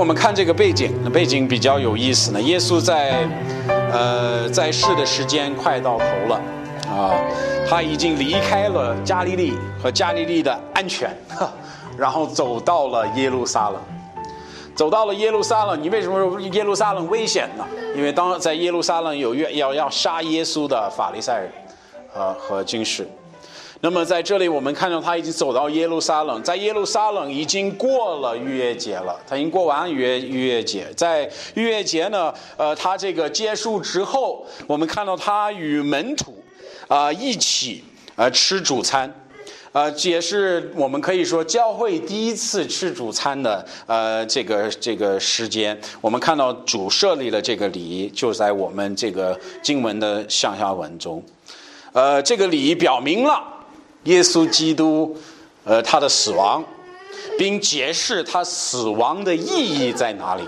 [0.00, 2.40] 我们看这个背景，背景比较有意思呢。
[2.40, 3.28] 耶稣在，
[3.92, 6.40] 呃，在世的时间快到头了，
[6.88, 7.12] 啊，
[7.68, 11.14] 他已经离开了加利利和加利利的安全，
[11.98, 13.78] 然后走到了耶路撒冷，
[14.74, 15.82] 走到了耶路撒冷。
[15.82, 17.66] 你为什么说耶路撒冷危险呢？
[17.94, 21.52] 因为当在耶路撒冷有要要杀耶稣的法利赛人，
[22.14, 23.06] 呃和军士。
[23.82, 30.86] 那么在这里，我们看到他已经走到耶路撒冷，在耶路撒冷已经过了逾越节了，他已经过完逾逾越节。
[30.94, 36.44] 在逾越节呢，呃，他这个结束之后，我们看到他与门徒
[36.88, 37.82] 啊一起
[38.16, 39.10] 呃吃主餐，
[39.72, 45.80] 呃，也是我们可以说教会第一次吃主餐的呃这个这个时间。
[46.02, 51.24] 我们看到主设立了这个礼，就在我们这个经文的上下文中，
[51.94, 53.56] 呃，这个礼表明了。
[54.04, 55.14] 耶稣基督，
[55.64, 56.64] 呃，他的死亡，
[57.36, 60.42] 并解释他死亡的意义在哪里。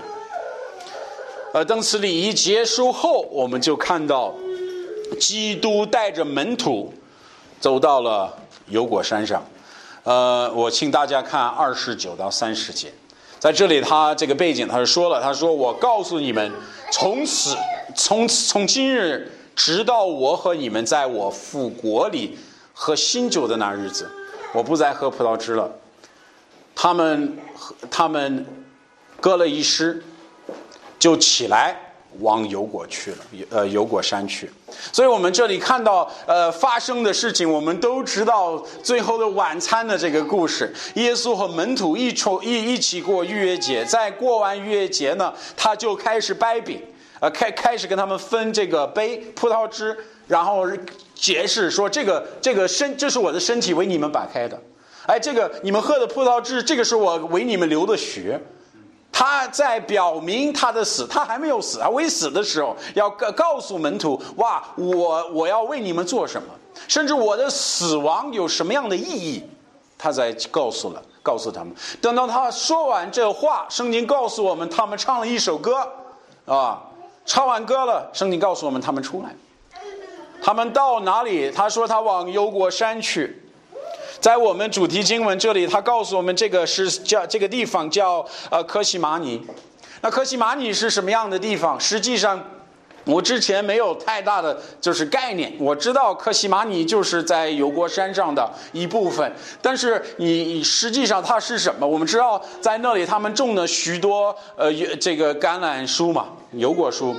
[1.53, 4.33] 呃，当此礼仪结束后，我们就看到，
[5.19, 6.91] 基督带着门徒
[7.59, 8.35] 走到了
[8.69, 9.45] 油果山上。
[10.01, 12.91] 呃，我请大家看二十九到三十节，
[13.37, 16.51] 在这里他这个背景他是说了，他说：“我告诉你们，
[16.91, 17.55] 从此
[17.95, 22.35] 从从今日直到我和你们在我父国里。”
[22.73, 24.09] 喝新酒的那日子，
[24.51, 25.71] 我不再喝葡萄汁了。
[26.75, 27.37] 他们
[27.91, 28.45] 他们
[29.21, 30.03] 割了一尸，
[30.97, 31.79] 就起来
[32.19, 33.17] 往油果去了，
[33.51, 34.49] 呃，油果山去。
[34.91, 40.73] 所以我们这里看到呃发生的事情，我们都知道最后的晚餐的这个故事。
[40.95, 46.81] 耶稣和门徒一出一一起过逾越节，在过完逾越节呢，他就开始掰饼，
[47.19, 49.95] 呃，开开始跟他们分这个杯葡萄汁，
[50.27, 50.67] 然后。
[51.15, 54.59] 解释说：“这个这个身，这是我的身体，为你们摆开的。
[55.05, 58.39] 哎，这个你们喝的葡萄汁，这个是我为你们流的血。
[59.11, 66.47] 他在表明他的死，他还没有死，啊，未死的时候，要告告诉门徒：哇，我我要为你们做什么？
[66.87, 69.43] 甚至我的死亡有什么样的意义？
[69.99, 71.71] 他在告诉了，告诉他们。
[72.01, 75.87] 等到他说完这话，圣经告诉我们，他们唱了一首歌，
[76.45, 76.81] 啊，
[77.23, 79.35] 唱完歌了，圣经告诉我们，他们出来。”
[80.43, 81.49] 他们到哪里？
[81.49, 83.41] 他说他往幽国山去，
[84.19, 89.41] 在我们主题经文这里，他告诉我们这个是叫这个地方叫呃科西玛尼。
[90.01, 91.79] 那科西玛尼是什么样的地方？
[91.79, 92.43] 实际上，
[93.05, 95.53] 我之前没有太大的就是概念。
[95.57, 101.87] 我知道科西玛尼就是在油果山上的一部分，但是你实际上它是什么？
[101.87, 107.15] 我们知道在那里他们种了许多呃这个橄榄树嘛，油果树。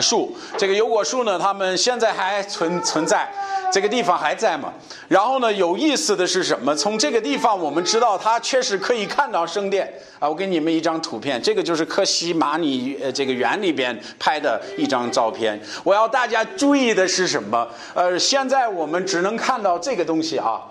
[0.00, 3.28] 树，这个油果树呢，他们现在还存存在，
[3.72, 4.72] 这个地方还在嘛？
[5.08, 6.74] 然后呢，有意思的是什么？
[6.74, 10.28] 从这个地方我们知道，它确实可以看到圣殿啊。
[10.28, 15.60] 我给你们一张图片，这个就是科西玛尼呃这个园里边拍的一张照片。
[15.84, 17.68] 我要大家注意的是什么？
[17.94, 20.62] 呃，现在我们只能看到这个东西啊。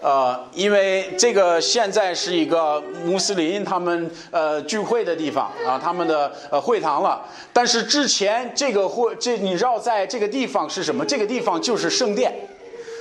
[0.00, 7.24] 呃，因为这个现在是一个穆斯林他们呃聚会的地方啊，他们的呃会堂了。
[7.52, 11.04] 但是之前这个会这你知道在这个地方是什么？
[11.04, 12.32] 这个地方就是圣殿。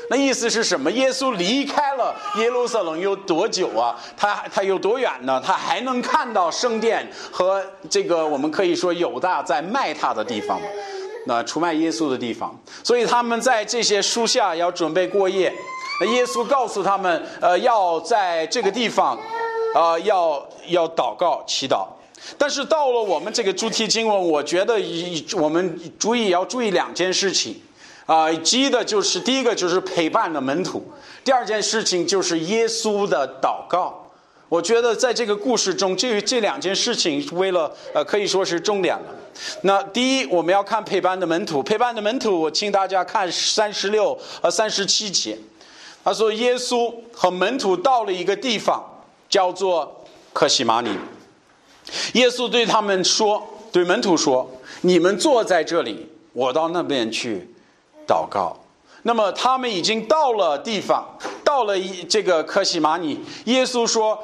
[0.07, 0.89] 那意思是什么？
[0.91, 3.99] 耶稣离开了耶路撒冷有多久啊？
[4.15, 5.41] 他他有多远呢？
[5.43, 10.61] 他还能看到圣殿和这个我们可以说犹大在卖他的地方，
[11.25, 12.55] 那出卖耶稣的地方。
[12.83, 15.51] 所以他们在这些树下要准备过夜。
[16.01, 19.17] 耶稣告诉他们，呃，要在这个地方，
[19.73, 21.87] 啊，要要祷告祈祷。
[22.37, 27.61] 但是到了我们这个主题经文，我觉得一我们注意要注意两件事情，
[28.05, 30.83] 啊，记的就是第一个就是陪伴的门徒，
[31.23, 34.01] 第二件事情就是耶稣的祷告。
[34.49, 39.15] 我觉得在这个故事中，这这两件事情为了呃可以说是重点了。
[39.61, 45.37] 那第一，我们要看陪伴的门徒，陪伴的门徒，我请大家看三十六和三十七节。
[46.05, 48.81] 他说：“耶稣和门徒到了一个地方，
[49.27, 50.95] 叫做克西马尼。
[52.13, 53.43] 耶稣对他们说
[53.73, 54.47] ：‘对门徒说，
[54.81, 57.49] 你们坐在这里，我到那边去
[58.07, 58.55] 祷告。’
[59.01, 61.03] 那么他们已经到了地方，
[61.43, 63.19] 到了一这个克西玛尼。
[63.45, 64.17] 耶稣说：‘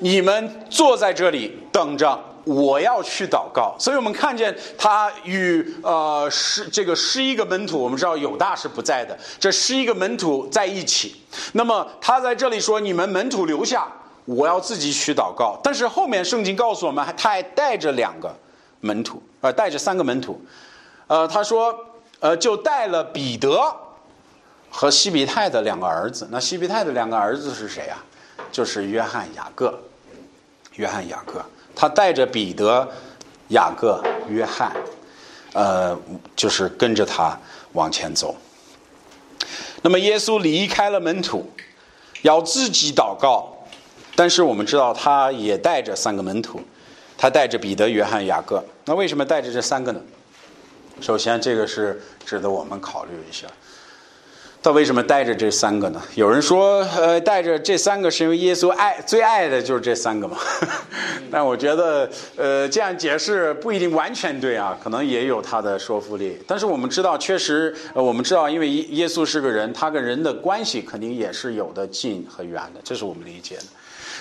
[0.00, 11.22] 你们坐在这里等着。’”我要去祷告，所以我们看见他与呃十这个十一个门徒，我们知道有大是不在的，这十一个门徒在一起。
[11.52, 13.86] 那么他在这里说：“你们门徒留下，
[14.24, 18.34] 我要自己去祷告。”但是后面圣经告诉我们，还他还带着两个
[18.80, 20.40] 门徒，呃，带着三个门徒。
[21.06, 21.78] 呃，他说，
[22.20, 23.60] 呃，就带了彼得
[24.70, 26.26] 和西比泰的两个儿子。
[26.30, 28.02] 那西比泰的两个儿子是谁啊？
[28.50, 29.78] 就是约翰、雅各。
[30.76, 31.44] 约翰、雅各。
[31.80, 32.88] 他带着彼得、
[33.50, 34.72] 雅各、约翰，
[35.52, 35.96] 呃，
[36.34, 37.38] 就是跟着他
[37.74, 38.34] 往前走。
[39.82, 41.48] 那么耶稣离开了门徒，
[42.22, 43.64] 要自己祷告，
[44.16, 46.60] 但是我们知道他也带着三个门徒，
[47.16, 48.64] 他带着彼得、约翰、雅各。
[48.84, 50.00] 那为什么带着这三个呢？
[51.00, 53.46] 首先，这个是值得我们考虑一下。
[54.68, 56.02] 他为什么带着这三个呢？
[56.14, 60.36] 有人说，呃，带着这三个是因为耶稣爱最爱的就是这三个嘛。
[61.32, 62.06] 但我觉得，
[62.36, 66.38] 呃，这样解释不一定完全对啊，可能也有他的说服力。
[66.46, 73.64] 但是我们知道，确实，呃，我们知道，因为耶稣是个人，他跟人的关系肯定也是有的近和远的，这是我们理解的。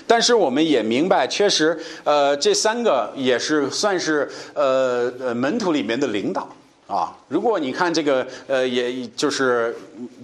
[0.08, 6.48] 但是我们也明白，确实，呃，这三个也是算是呃呃门徒里面的领导。
[6.88, 9.76] 啊，如果你看这个，呃，也就是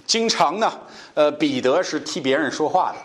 [0.08, 0.72] 经常呢，
[1.14, 2.96] 呃，彼得是替别人说话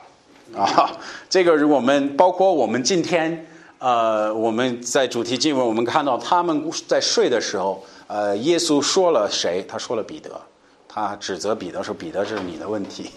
[0.55, 0.91] 的，啊，
[1.29, 3.47] 这个我们包括我们今天，
[3.79, 9.65] 呃，我们在主题经文，我们看到他们在睡的时候，呃，耶稣说了谁？
[9.69, 10.31] 他说了彼得。
[11.07, 13.11] 他指责彼得说：“彼得，这是你的问题。”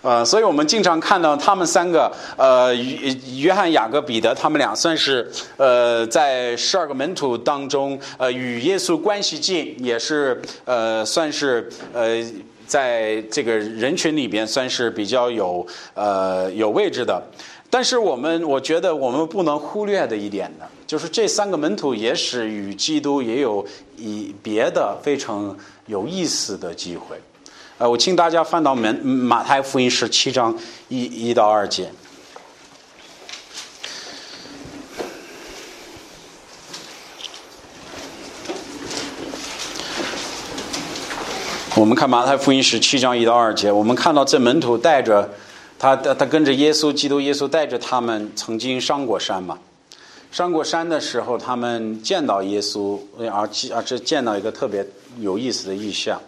[0.00, 12.24] 呃，所以我们经常看到他们三个，呃，约约翰、雅各、彼得，他们俩算是呃，在十二个门徒当中，呃，与耶稣关系近，也是呃，算是呃，
[12.66, 17.22] 在这个人群里边算是比较有呃有位置的。
[17.70, 23.62] 但是我们，我觉得我们不能忽略的一点呢，就是这三个门徒也是与基督也有
[23.98, 25.56] 以别的非常。
[25.88, 27.18] 有意思的机会，
[27.78, 30.54] 呃，我请大家翻到门马太福音十七章
[30.88, 31.90] 一一到二节。
[41.74, 45.30] 我们看马太福音十七章一到二节，我们看到这门徒带着
[45.78, 49.58] 他，他跟着耶稣基督，耶稣带着他们曾经上过山嘛。
[50.30, 54.86] 上过山的时候，他们见到耶稣，而而这见到一个特别
[55.18, 56.20] 有意思的意象。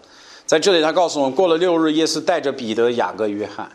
[0.46, 3.70] 在这里，他告诉我们，过了六日，耶稣带着彼得、雅各、约翰，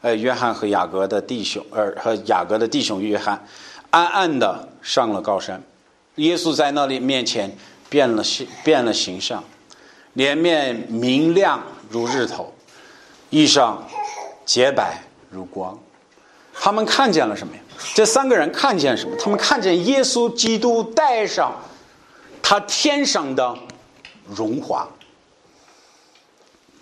[0.00, 3.40] 呃，约翰和雅各的弟兄，呃，和雅各的弟兄约翰，
[3.90, 5.62] 暗暗的上了高山。
[6.16, 7.54] 耶稣在那里面前
[7.88, 9.44] 变了形，变了形象，
[10.14, 12.52] 脸面明亮如日头，
[13.30, 13.76] 衣裳
[14.44, 15.00] 洁白
[15.30, 15.78] 如光。
[16.52, 17.62] 他们看见了什么呀？
[17.94, 19.16] 这三个人看见什么？
[19.18, 21.52] 他们看见耶稣基督带上
[22.42, 23.56] 他天上的
[24.26, 24.88] 荣华，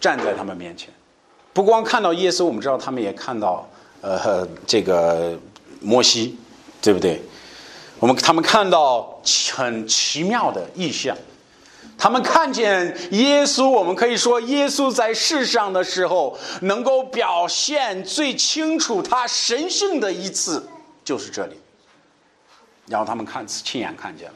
[0.00, 0.90] 站在他们面前。
[1.52, 3.66] 不光看到耶稣，我们知道他们也看到
[4.00, 5.38] 呃这个
[5.80, 6.38] 摩西，
[6.82, 7.22] 对不对？
[7.98, 9.20] 我们他们看到
[9.54, 11.16] 很奇妙的意象。
[11.98, 20.68] 他们看见耶稣，我们可以说，耶稣在世上的时候，能够表现最清楚他神性的一次，
[21.06, 21.58] 就是这里。
[22.86, 24.34] 然后他们看亲眼看见了。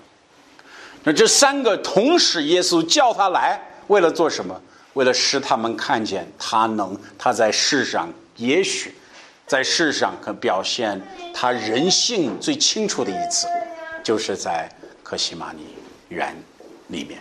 [1.05, 4.59] 那这三个同时，耶稣叫他来，为了做什么？
[4.95, 8.95] 为了使他们看见他能他在世上，也许
[9.47, 11.01] 在世上可表现
[11.33, 13.47] 他人性最清楚的一次，
[14.03, 14.69] 就是在
[15.03, 15.75] 克西玛尼
[16.09, 16.37] 园
[16.89, 17.21] 里面。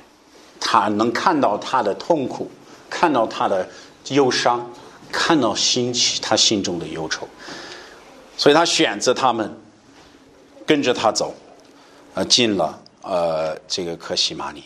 [0.60, 2.50] 他能看到他的痛苦，
[2.90, 3.70] 看到他的
[4.08, 4.68] 忧伤，
[5.12, 7.30] 看到心起他心中的忧愁，
[8.40, 9.54] 所以他选择他们
[10.66, 11.36] 跟着他走，
[12.14, 14.64] 呃，进了呃这个克西玛尼。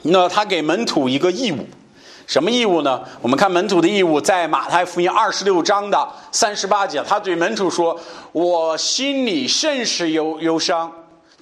[0.00, 1.66] 那他给门徒一个义务，
[2.26, 3.04] 什么义务呢？
[3.20, 8.00] 我们看门徒的义务，在马太福音二十六章的三十八节，他对门徒说
[8.32, 10.90] ：“我心里甚是忧忧伤。”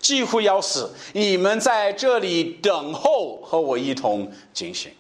[0.01, 4.91] 几乎要死，你们在这里等候，和我一同警醒，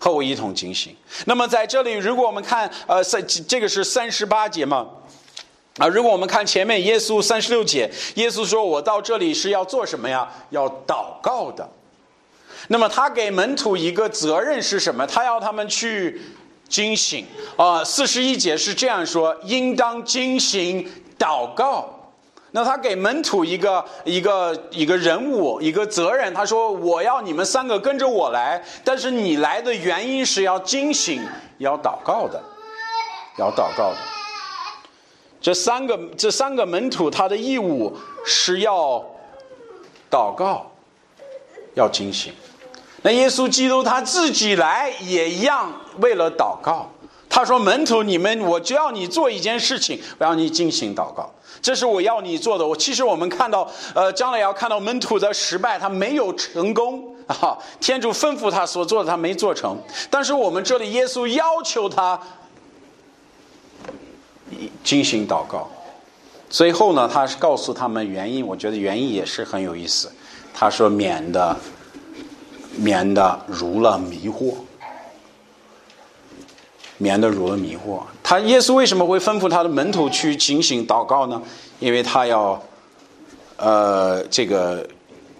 [0.00, 0.96] 和我一同警醒。
[1.26, 4.88] 那么在这里，如果我们看，呃，三这个是三十八节嘛，
[5.78, 10.28] 啊，如果我们看前面耶稣三十六节，耶稣说我到这里是要做什么呀？
[10.50, 11.66] 要祷告的。
[12.68, 15.06] 那么他给门徒一个责任是什么？
[15.06, 16.20] 他要他们去
[16.68, 17.24] 惊醒
[17.56, 17.82] 啊。
[17.82, 20.86] 四十一节是这样说：应当惊醒
[21.18, 21.88] 祷告。
[22.52, 31.24] 那他给门徒一个一个一个人物一个责任，他说：“我要你们三个跟着我来，但是你来的原因是要惊醒，
[31.58, 32.42] 要祷告的，
[33.38, 33.96] 要祷告的。
[35.40, 39.04] 这三个这三个门徒他的义务是要
[40.10, 40.70] 祷告，
[41.74, 42.32] 要警醒。
[43.02, 46.90] 那耶稣基督他自己来也一样，为了祷告。
[47.30, 51.32] 他说：门徒，你们，我就要你做一件事情，我要你惊醒祷告。”
[51.62, 52.66] 这是我要你做的。
[52.66, 57.56] 我其实我们看到，呃，将来要看到门徒的失败，他没有成功啊。
[57.78, 59.78] 天主吩咐他所做的，他没做成。
[60.10, 62.20] 但是我们这里，耶稣要求他
[64.82, 65.68] 进行祷告，
[66.48, 70.10] 最后呢，他是告诉他们原因，我觉得原因也是很有意思。
[70.52, 71.56] 他说：“免得，
[72.76, 74.54] 免得入了迷惑，
[76.98, 81.40] 免得入了迷惑。”他耶稣为什么会吩咐他的门徒去警醒祷告呢？
[81.78, 82.60] 因为他要，
[83.56, 84.86] 呃，这个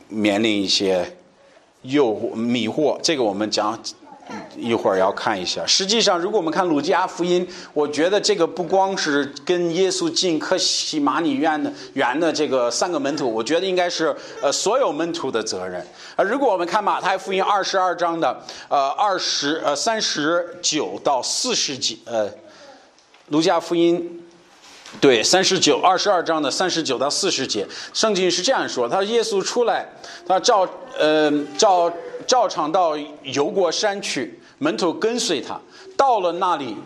[0.08, 1.16] 面临一些
[1.82, 2.98] 诱惑、迷惑。
[3.02, 3.78] 这个我们讲。
[4.56, 5.64] 一会儿要看一下。
[5.66, 15.86] 实际上，如果我们看鲁加福音，我觉得这个不光是跟耶稣进克西马尼园的园的这个三个门徒，我觉得应该是呃所有门徒的责任。
[16.16, 22.28] 而如果我们看马太福音二十二章的呃二十呃三十九到四十几呃，
[23.28, 24.22] 鲁加福音
[25.00, 29.88] 对三十九二十二章的三十九到四十节，圣经是这样说：他耶稣出来，
[30.26, 30.68] 他照
[30.98, 31.92] 呃照。
[32.30, 35.60] 照常到游过山去，门徒跟随他，
[35.96, 36.76] 到了那里，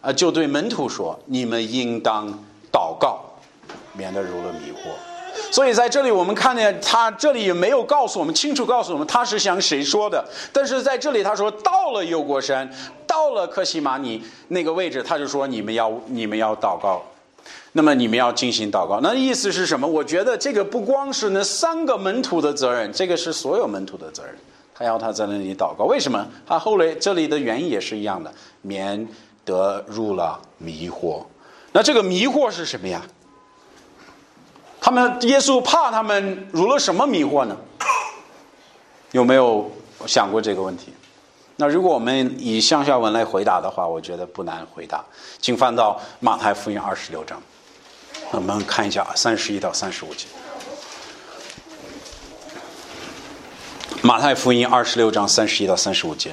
[0.00, 2.26] 啊，就对门徒说：“你们应当
[2.72, 3.20] 祷告，
[3.92, 4.88] 免得入了迷惑。”
[5.52, 10.24] 所以在这里，我们看见他这里也没有告诉我们清楚告诉我们他是向谁说的。
[10.54, 12.66] 但是在这里他说到了游过山，
[13.06, 17.02] 到了克西马尼那个位置，他就说：“你们要你们要祷告，
[17.72, 19.86] 那么你们要进行祷告。”那意思是什么？
[19.86, 24.34] 我觉得这个不光是那三个门徒的责任，这个是所有门徒的责任。
[24.74, 26.26] 他要他在那里祷告，为什么？
[26.44, 29.06] 他后来这里的原因也是一样的，免
[29.44, 31.22] 得入了迷惑。
[31.70, 33.00] 那这个迷惑是什么呀？
[34.80, 37.56] 他们耶稣怕他们入了什么迷惑呢？
[39.12, 39.70] 有没有
[40.06, 40.92] 想过这个问题？
[41.56, 45.04] 那如果我们以向下文来回答的话，我觉得不难回答。
[45.40, 47.40] 请翻到马太福音二十六章，
[48.32, 50.26] 我们看一下三十一到三十五节。
[54.06, 56.30] 马太福音二十六章三十一到三十五节。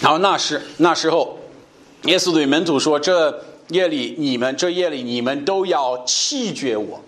[0.00, 1.38] 然后那时那时候，
[2.04, 6.98] 耶稣对门徒说：“这夜里你们这夜里你们都要弃绝我。”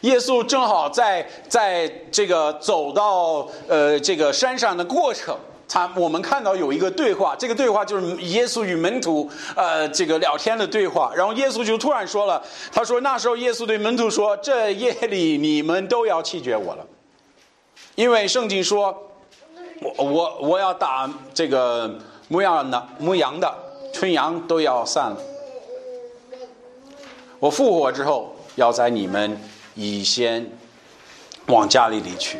[0.00, 5.36] 耶稣正好在在这个走到呃这个山上的过程，
[5.68, 11.12] 他我们看到有一个对话，这个对话就是耶稣与门徒呃这个聊天的对话。
[11.14, 16.86] 然后耶稣就突然说了：“他说那时候耶稣对门徒说：这夜里你们都要弃绝我了。”
[17.98, 18.96] 因为圣经说，
[19.80, 21.92] 我我我要打这个
[22.28, 23.52] 牧羊的牧羊的
[23.92, 25.16] 春羊都要散了。
[27.40, 29.36] 我复活之后，要在你们
[29.74, 30.48] 以先
[31.46, 32.38] 往家里里去。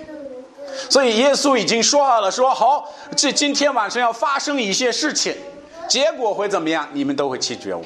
[0.89, 5.35] 所以耶稣已经说好了，说好这今天晚上要发生一些事情，
[5.89, 6.89] 结果会怎么样？
[6.93, 7.83] 你们都会拒绝我。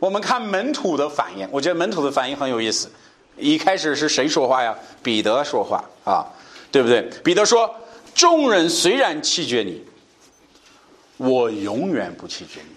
[0.00, 2.90] 我们看门徒的反应，我觉得门徒的反应很有意思。
[3.36, 4.76] 一开始是谁说话呀？
[5.04, 6.26] 彼得说话啊。
[6.70, 7.02] 对不对？
[7.24, 7.74] 彼得说
[8.14, 9.82] ：“众人虽然弃绝你，
[11.16, 12.76] 我永远不弃绝你。”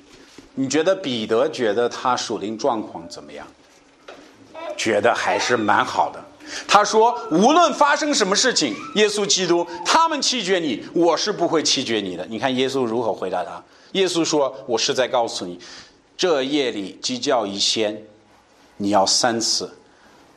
[0.56, 3.48] 你觉得彼得觉得他属灵状况怎么样？
[4.78, 6.24] 觉得还是蛮好的。
[6.68, 13.64] 他说：“无论发生什么事情，耶稣基督他们弃绝你，我是不会弃绝你的。”你看耶稣如何回答他？
[13.94, 15.60] 耶稣说：“我是在告诉你，
[16.18, 18.00] 这夜里鸡叫一先，
[18.78, 19.72] 你要三次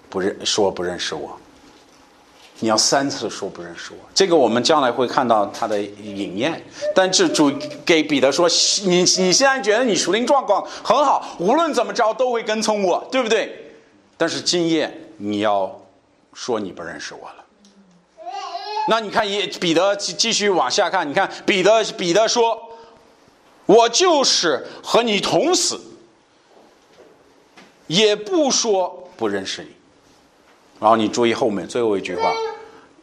[0.09, 1.39] 不认说不认识我。”
[2.61, 6.65] 你要三次说不认识我，这个我们将来会看到他的影验。
[6.95, 7.53] 但是主
[7.85, 8.49] 给彼得说
[8.87, 13.75] ：“你你现在觉得你属灵状况很好，无论怎么着都会跟从我，对不对？
[14.17, 15.79] 但是今夜你要
[16.33, 17.45] 说你不认识我了。
[18.89, 22.59] 那你看，也彼得继继续往下看，你看彼得彼得说：
[23.67, 25.79] 我就是和你同死，
[27.87, 29.69] 也不说不认识你。”
[30.79, 32.31] 然后你注意后面最后一句话，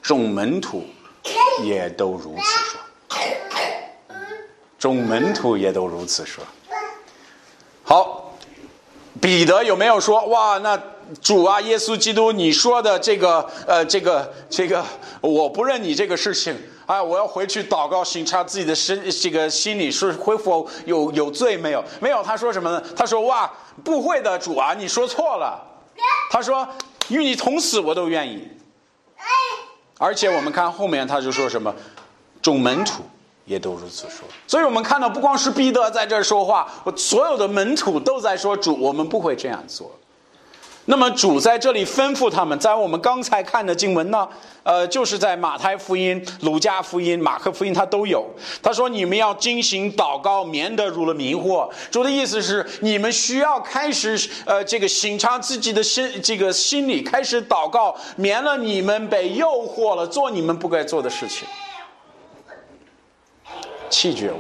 [0.04, 0.86] 众门徒
[1.64, 2.80] 也都如此说，
[4.78, 6.44] 众门徒也都如此说。
[7.84, 8.36] 好，
[9.22, 10.58] 彼得有没有说哇？
[10.58, 10.78] 那
[11.22, 14.84] 主啊，耶稣基督，你说的这个呃，这个这个，
[15.22, 16.54] 我不认你这个事情
[16.86, 21.82] 啊，我要回去祷告，审查自己的身，这个心里是恢复有有罪没有？
[22.02, 22.22] 没有。
[22.22, 22.84] 他说什么呢？
[22.94, 23.50] 他说哇，
[23.86, 25.66] 不会的，主啊，你说错了。
[26.30, 26.68] 他说。
[27.10, 28.48] 与你同死，我都愿意。
[29.98, 31.74] 而且我们看后面，他就说什么，
[32.42, 33.04] 众门徒
[33.46, 34.28] 也都如此说。
[34.48, 39.92] 所以我们看到，不光是彼得在这说话，我所有的门徒都在说主，我们不会这样做。
[40.86, 44.28] 那么主在这里吩咐他们，在我们刚才看的经文呢，
[44.64, 48.30] 呃，就是在马太福音、鲁加福音、马克福音，他都有。
[48.62, 61.48] 他说：“你们要进行祷告，免得入了迷惑。”主的意思是，你们需要开始呃，这个审查自己的心，这个心里开始祷告，免了你们被诱惑了，做你们不该做的事情，
[63.90, 64.40] 弃绝我。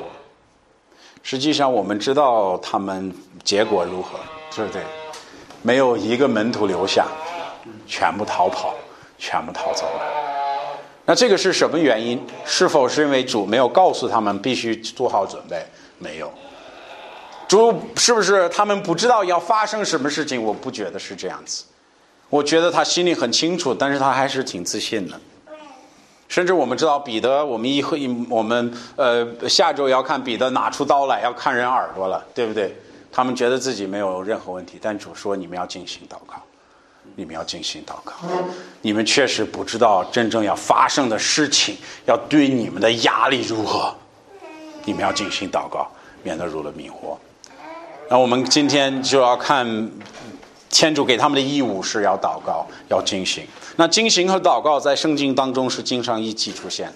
[1.21, 4.19] 实际上，我们知道他们结果如何，
[4.53, 4.81] 对不对？
[5.63, 7.07] 没有一个门徒留下，
[7.87, 8.75] 全部逃跑，
[9.17, 10.01] 全部逃走了。
[11.05, 12.23] 那这个是什么原因？
[12.45, 15.65] 是否是因为主没有告诉他们必须做好准备？
[15.97, 16.31] 没有。
[17.47, 20.41] 主是不是他们不知道要发生什么事情？
[20.41, 21.63] 我不觉得是这样子。
[22.29, 25.19] 我觉得他心里很清楚，但是他还是挺自信的。
[26.29, 32.75] 甚至我们知道彼得，我们一会我们呃下周要看彼得拿出刀来要看人耳朵了，对不对？
[33.13, 36.41] 他们觉得自己没有任何问题，但主说你们要进行祷告，
[37.15, 38.13] 你们要进行祷告，
[38.81, 43.93] 你们确实不知道真正要发生的事情要对你们的压力如何，
[44.83, 45.87] 你们要进行祷告，
[46.23, 47.15] 免得入了迷惑。
[48.09, 49.91] 那我们今天就要看。
[50.75, 53.45] 天主给他们的义务是要祷告，要进行。
[53.75, 56.91] 那进行和祷告在圣经当中是经常一起出现。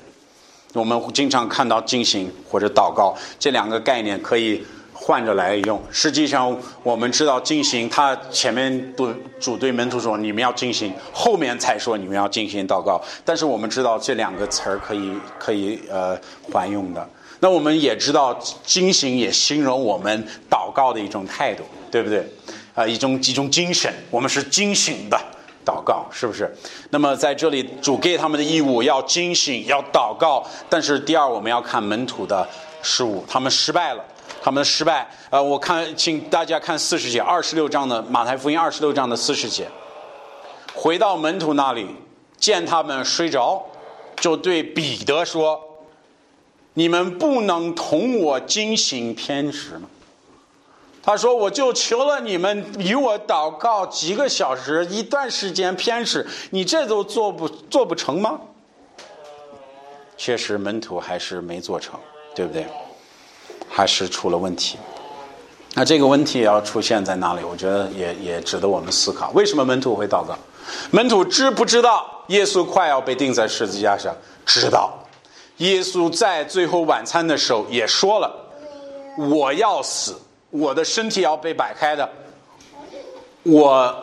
[0.73, 4.65] 我们经常看到进行或者祷告这两个概念可以
[5.07, 5.81] 换着来用。
[5.89, 9.07] 实际上，我们知道进行，他前面对
[9.39, 13.01] 主对门徒说你们要进行，后面才说你们要进行祷告。
[13.23, 16.19] 但是我们知道这两个词儿可以可以呃
[16.51, 17.09] 换用的。
[17.39, 22.27] 那我们也知道进行也形容我们祷告的一种态度，对不对？
[22.75, 25.17] 啊，一种一种精神，我们是惊醒的
[25.65, 26.53] 祷告，是不是？
[26.89, 30.45] 那么在这里，主给他们的义务要惊醒，要祷告。
[30.67, 32.45] 但是第二，我们要看门徒的
[32.81, 34.03] 失误，他们失败了，
[34.47, 35.05] 他们的失败。
[35.29, 39.67] 呃，我看，请大家看四十节，二十六章的马太福音二十六章的四十节。
[40.73, 41.85] 回到门徒那里，
[42.37, 43.61] 见他们睡着，
[44.21, 45.61] 就对彼得说
[46.75, 49.89] ：“你们不能同我惊醒天使吗？”
[51.03, 58.39] 他说：“我就求了你们与我祷告几个小时，一段时间偏使，你这都做不做不成吗？”
[60.15, 61.99] 确实，门徒还是没做成，
[62.33, 62.65] 对不对？
[63.77, 64.75] 还是出了问题。
[65.75, 67.43] 那这个问题也要出现在哪里？
[67.43, 69.29] 我觉得也也值得我们思考。
[69.35, 70.35] 为什么门徒会祷告？
[70.89, 74.11] 门徒知不知道耶稣快要被钉在十字架上？
[74.47, 74.91] 知道。
[75.57, 78.35] 耶稣在最后晚餐的时候也说了
[79.29, 80.15] ：“我要死。”
[80.49, 82.09] 我的身体要被摆开的，
[83.43, 83.95] 我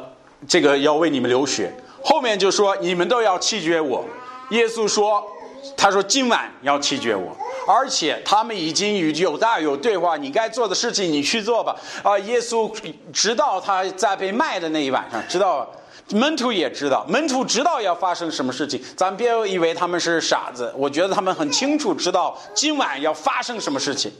[0.47, 1.73] 这个要为你们流血。
[2.05, 4.05] 后面就说你们都要弃绝我。
[4.51, 5.27] 耶稣说，
[5.85, 7.37] 他说今晚要弃绝我，
[7.69, 10.17] 而且他们已经与有大有对话。
[10.17, 11.77] 你该做的事情你去做吧。
[12.03, 12.75] 啊，耶稣
[13.13, 15.71] 直到他在被卖的那一晚上，知道
[16.09, 18.83] 门徒也知道，门徒知道要发生什么事情。
[18.97, 24.11] 咱别以为他们是傻子，我觉得他们很清楚知道今晚要发生什么事情。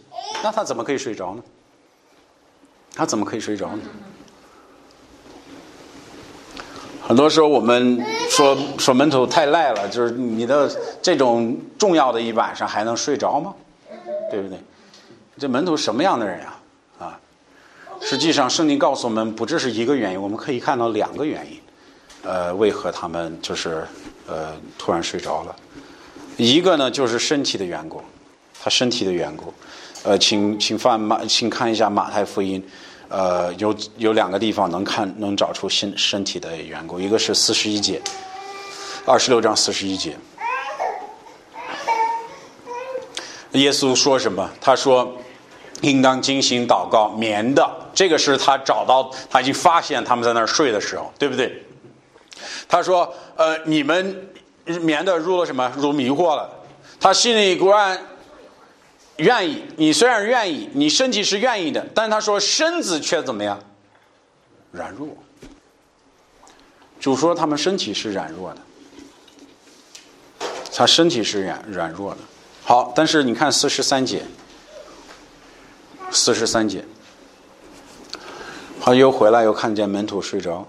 [0.43, 1.43] 那他怎么可以睡着呢？
[2.95, 3.81] 他怎么可以睡着呢？
[7.07, 10.71] 很多时候我们说说门徒太赖了，就是你的
[11.03, 13.55] 这种重要的一晚上还能睡着吗？
[14.31, 14.59] 对不对？
[15.39, 16.55] 这门徒什么样的人呀？
[16.99, 17.21] 啊，
[18.01, 21.61] 实际上圣经告诉我们，不只是一个原因，我们可以看到两个原因。
[22.23, 23.87] 呃，为何他们就是
[24.27, 25.55] 呃突然睡着了？
[26.39, 28.01] 一个呢，就是身体的缘故，
[28.63, 29.53] 他身体的缘故。
[30.05, 32.67] 呃，请请翻马，请看一下马太福音。
[33.15, 38.03] 呃，有有两个地方能看能找出身身体的缘故，一个是四十一节，
[39.07, 40.17] 二十六章四十一节。
[43.53, 44.51] 耶稣说什么？
[44.61, 45.17] 他说
[45.83, 51.63] ：“应当精心祷告，免的。”这个是他找到，他已经发现他们在那儿睡的时候，对不对？
[52.69, 54.29] 他说：“呃，你们
[54.81, 55.73] 免的入了什么？
[55.77, 56.51] 入迷惑了。”
[56.99, 57.97] 他心里果然。
[59.17, 63.61] 愿意，你虽然愿意，你身体是愿意的，但他说身子却怎么样？
[64.73, 65.09] 软弱。
[66.99, 68.61] 主说他们身体是软弱的，
[70.73, 72.19] 他身体是软软弱的。
[72.65, 74.23] 好，但是你看四十三节，
[76.11, 76.83] 四十三节，
[78.81, 80.67] 好，又回来又看见门徒睡着，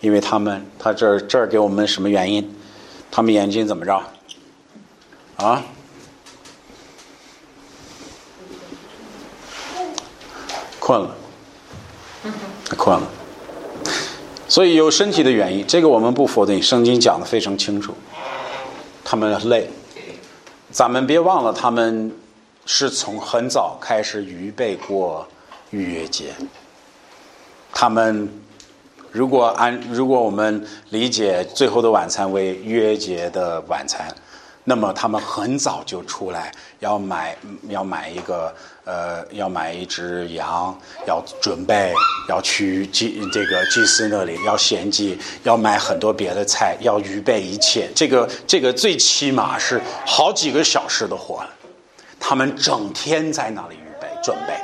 [0.00, 2.52] 因为他们他这这儿给我们什么原因？
[3.10, 4.02] 他们眼睛怎么着？
[5.36, 5.62] 啊？
[10.84, 11.16] 困了，
[12.76, 13.08] 困了，
[14.46, 16.62] 所以有身体的原因，这个我们不否定。
[16.62, 17.94] 圣经讲的非常清楚，
[19.02, 19.70] 他们累，
[20.70, 22.14] 咱们别忘了，他们
[22.66, 25.26] 是从很早开始预备过
[25.70, 26.34] 逾越节。
[27.72, 28.28] 他们
[29.10, 34.14] 如果按如果我们理解最后的晚餐为逾越节的晚餐。
[34.66, 36.50] 那么他们很早就出来，
[36.80, 37.36] 要买
[37.68, 40.74] 要买一个呃，要买一只羊，
[41.06, 41.92] 要准备
[42.28, 47.90] 要去祭这个祭司那里要献祭，要买很多别的菜，要预备一切。
[47.94, 51.44] 这个这个最起码是好几个小时的活，
[52.18, 54.54] 他们整天在那里预备准备。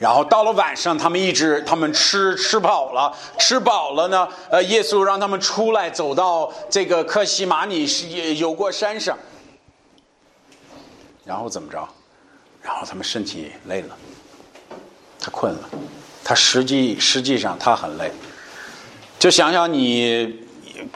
[0.00, 9.18] 然后到了晚上，他们一直他们吃吃饱了，吃饱了呢，呃，耶稣让他们出来，走到这个克西马尼是有过山上，
[11.22, 11.86] 然后怎么着？
[12.62, 13.96] 然后他们身体累了，
[15.20, 15.68] 他困了，
[16.24, 18.10] 他实际实际上他很累，
[19.18, 20.46] 就想想你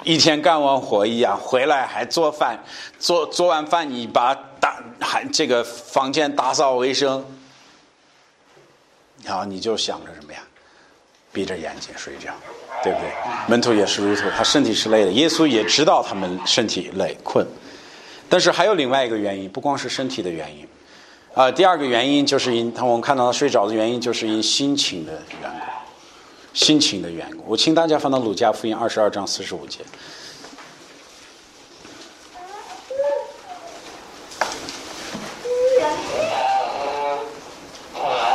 [0.02, 2.58] 一天干完活一样，回来还做饭，
[2.98, 7.22] 做做完饭你把打还这个房间打扫卫生。
[9.24, 10.40] 然后你就想着什么呀？
[11.32, 12.32] 闭着眼睛睡觉，
[12.82, 13.08] 对不对？
[13.48, 15.10] 门徒也是如此，他身体是累的。
[15.10, 17.44] 耶稣也知道他们身体累困，
[18.28, 20.64] 但是还有另外一个原因，不光是身体的原因，
[21.34, 25.66] 啊，第二个原因就是因他我们看到他睡着的原因，就是因心情的缘故，
[26.52, 27.42] 心情的缘故。
[27.48, 29.80] 我请大家翻到鲁加福音二十二章四十五节。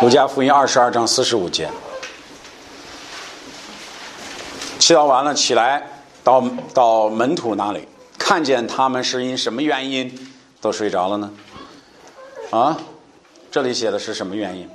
[0.01, 1.69] 路加福音二十二章四十五节，
[4.79, 5.85] 祈祷完了起来，
[6.23, 6.41] 到
[6.73, 7.85] 到门徒那里，
[8.17, 10.31] 看见他们是因什么原因
[10.61, 11.29] 都睡着了呢？
[12.51, 12.77] 啊，
[13.51, 14.69] 这里写的是什么原因？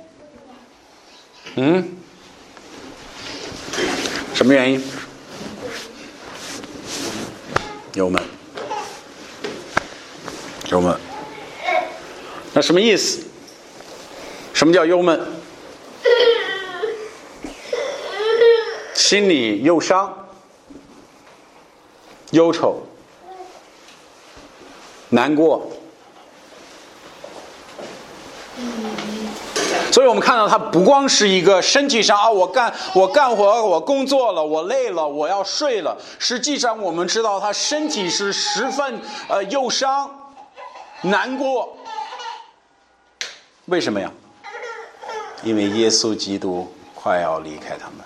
[1.55, 1.97] 嗯，
[4.35, 4.83] 什么原因？
[7.93, 8.21] 忧闷，
[10.69, 10.95] 忧闷，
[12.53, 13.24] 那什么意思？
[14.55, 15.21] 什么叫忧闷？
[18.93, 20.27] 心里忧伤、
[22.31, 22.81] 忧愁、
[25.09, 25.69] 难过。
[29.91, 35.97] 所以我们看到，它不光是一个身体上啊，我干我干活，我工作了，我累了，我要睡了。
[36.17, 40.33] 实际上，我们知道，他身体是十分呃忧伤、
[41.01, 41.77] 难过。
[43.65, 44.09] 为什么呀？
[45.45, 48.03] 因为耶稣基督快要离开他们，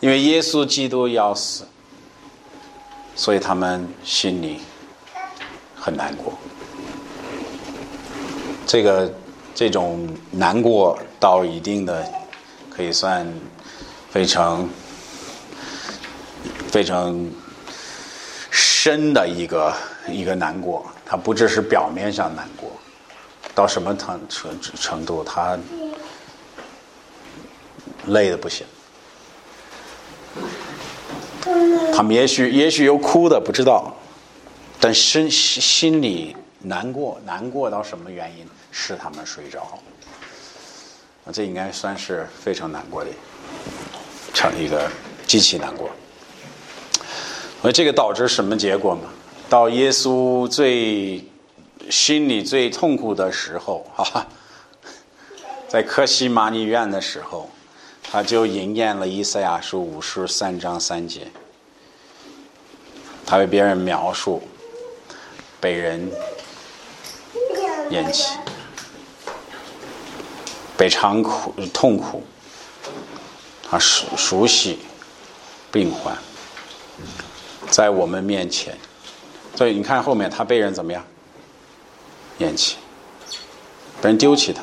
[0.00, 1.66] 因为耶稣基督要死，
[3.16, 4.60] 所以他们心里
[5.74, 6.34] 很难过。
[8.66, 9.10] 这个
[9.54, 12.06] 这种难过到一定的，
[12.68, 13.26] 可以算
[14.10, 14.68] 非常
[16.68, 17.18] 非常
[18.50, 19.74] 深的一个
[20.08, 22.70] 一个难过，它不只是表面上难过。
[23.54, 25.56] 到什么程程程度，他
[28.06, 28.66] 累的不行。
[31.94, 33.94] 他们也许也许有哭的，不知道，
[34.80, 39.78] 但心心里难过，难过到什么原因使他们睡着？
[41.32, 43.10] 这应该算是非常难过的，
[44.32, 44.90] 成一个
[45.26, 45.88] 极其难过。
[47.62, 49.02] 所以这个导致什么结果嘛？
[49.48, 51.24] 到耶稣最。
[51.90, 54.26] 心里最痛苦的时候，哈，
[55.68, 57.50] 在科西玛尼院的时候，
[58.02, 61.28] 他就应验了以赛亚书五十三章三节。
[63.26, 64.42] 他被别人描述，
[65.60, 66.10] 被人
[67.90, 68.34] 厌弃，
[70.76, 72.22] 被长苦痛苦，
[73.62, 74.78] 他熟熟悉
[75.72, 76.16] 病患，
[77.70, 78.76] 在我们面前，
[79.56, 81.04] 所以你看后面他被人怎么样？
[82.38, 82.76] 厌弃，
[84.02, 84.62] 被人丢弃他。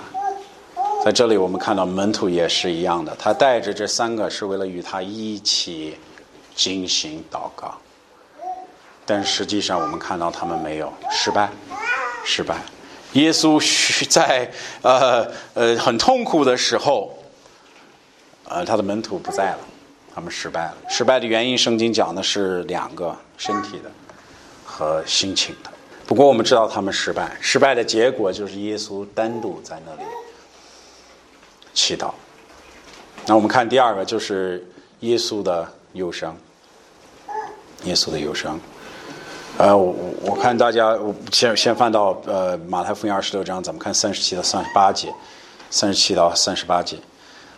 [1.04, 5.98] 在这里，我们看到门徒也是一样的，他带着这三个是为了与他一起
[6.56, 7.76] 进行祷告。
[9.04, 11.50] 但实际上，我们看到他们没有失败，
[12.24, 12.56] 失败。
[13.14, 13.60] 耶稣
[14.08, 14.50] 在
[14.84, 17.18] 呃呃很痛苦的时候，
[18.48, 19.60] 呃他的门徒不在了，
[20.14, 20.78] 他们失败了。
[20.88, 23.92] 失败的原因，圣经讲的是两个：身体的
[24.64, 25.72] 和心情的。
[26.12, 30.02] 不过我们知道他们失败，失败的结果就是耶稣单独在那里
[31.74, 32.12] 祈祷。
[33.26, 34.62] 那我们看第二个，就是
[35.00, 36.36] 耶稣的忧伤。
[37.86, 38.60] 耶稣的忧伤。
[39.58, 45.08] 呃，我我看大家我先先翻到呃马太福音二十六章，咱们看三十七到三十八节，
[45.70, 46.98] 三十七到三十八节，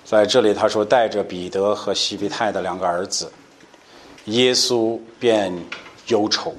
[0.05, 3.31] 在这里他说带着彼得和西庇太的两个儿子，
[4.25, 5.51] 耶稣便
[6.09, 6.53] 忧愁。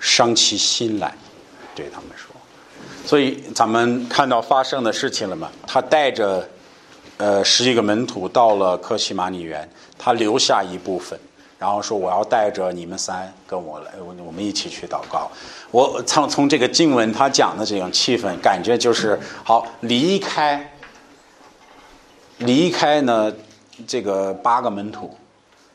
[0.00, 1.14] 伤其心来，
[1.74, 2.34] 对他们说。
[3.04, 5.50] 所以咱们看到发生的事情了吗？
[5.66, 6.48] 他带着
[7.16, 11.18] 呃十几个门徒到了科西玛尼园，他留下一部分，
[11.58, 15.30] 然后说：“我要带着你们三跟我来，我们一起去祷告。”
[15.72, 20.72] 我从从这个经文他讲的这种气氛，感觉就是好离开，
[22.38, 23.32] 离开呢
[23.86, 25.16] 这个八个门徒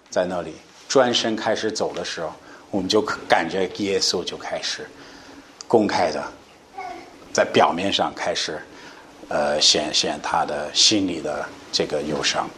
[0.10, 0.54] 在那里
[0.88, 2.32] 转身开始走的时候。
[2.76, 4.86] 我们就感觉耶稣就开始
[5.66, 6.22] 公开的，
[7.32, 8.62] 在表面上开始
[9.30, 12.50] 呃，显现他的心里的这个忧伤。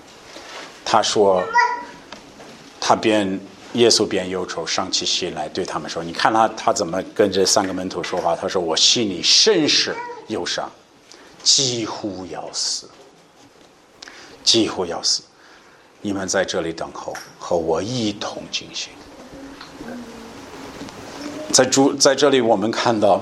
[0.83, 1.43] 他说，
[2.81, 3.39] 他便
[3.73, 8.35] 耶稣便忧愁，伤起心来，对他们说：“你看他他怎么跟这三个门徒说话？
[8.35, 9.95] 他说：我心里甚是
[10.29, 10.67] 忧伤，
[11.43, 12.89] 几乎要死，
[14.43, 15.21] 几乎要死。
[16.01, 18.91] 你们在这里等候，和我一同进行。”
[21.57, 23.19] 在主在这里，我们看到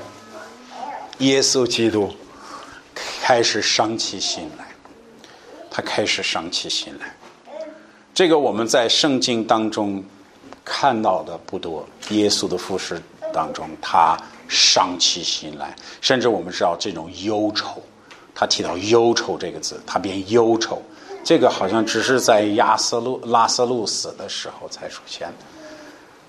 [1.20, 2.14] 耶稣基督
[3.22, 4.66] 开始伤起心来，
[5.72, 7.16] 他开始伤起心来。
[8.14, 10.04] 这个我们在圣经当中
[10.66, 13.02] 看到的不多，耶稣的复试
[13.34, 14.18] 当中，他
[14.50, 17.82] 伤起心来，甚至我们知道这种忧愁，
[18.36, 20.82] 他提到忧愁这个字，他变忧愁，
[21.24, 25.55] 这个好像只是在亚瑟路拉瑟路死的时候才出现的。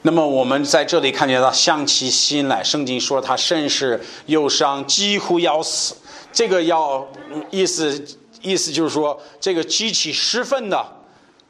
[0.07, 5.97] 那么我们在这里看见他伤起心来，圣经说他甚是忧伤，几乎要死。
[6.33, 7.05] 这个要
[7.51, 8.07] 意思
[8.40, 10.87] 意思就是说，这个激起十分的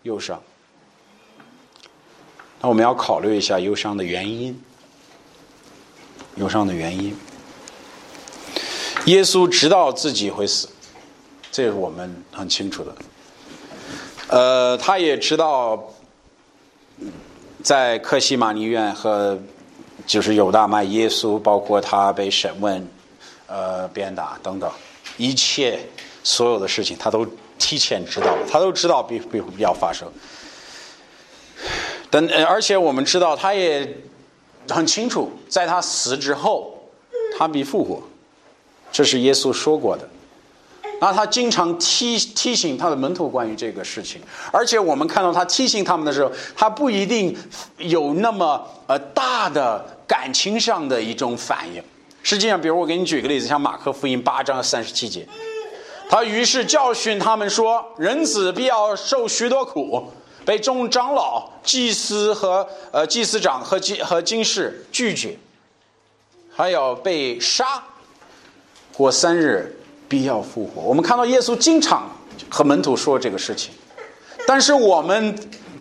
[0.05, 0.43] 忧伤。
[2.63, 4.59] 那我们要考虑一下忧伤的原因。
[6.37, 7.15] 忧伤的原因，
[9.05, 10.67] 耶稣知道自己会死，
[11.53, 12.97] 这是我们很清楚的。
[14.29, 15.93] 呃，他也知道。
[17.67, 19.37] 在克西玛尼院和
[20.07, 22.89] 就是犹大卖耶稣，包括他被审问、
[23.49, 24.71] 呃鞭打等等，
[25.17, 25.81] 一切
[26.23, 27.27] 所有的事情，他都
[27.59, 30.09] 提前知道，他都知道必必要发生。
[32.09, 33.99] 等而且我们知道，他也
[34.69, 36.73] 很清楚，在他死之后，
[37.37, 38.01] 他必复活，
[38.93, 40.09] 这是耶稣说过的。
[40.99, 47.37] 那他经常提提醒他的门徒关于这个事情，而且我们看到他提醒他们的时候，他不一定
[47.77, 51.83] 有那么呃大的感情上的一种反应。
[52.23, 55.29] 实际上，比如我给你举个例子，像马克福音八章三十七节，
[56.09, 60.11] 他于是教训他们说：“人子必要受许多苦，
[60.45, 65.39] 被众长老、祭司和呃祭司长和祭和经士拒绝，
[66.53, 67.85] 还要被杀，
[68.93, 70.83] 过三日。”必要复活。
[70.83, 72.11] 我们看到耶稣经常
[72.49, 73.73] 和门徒说这个事情，
[74.47, 75.39] 但是我们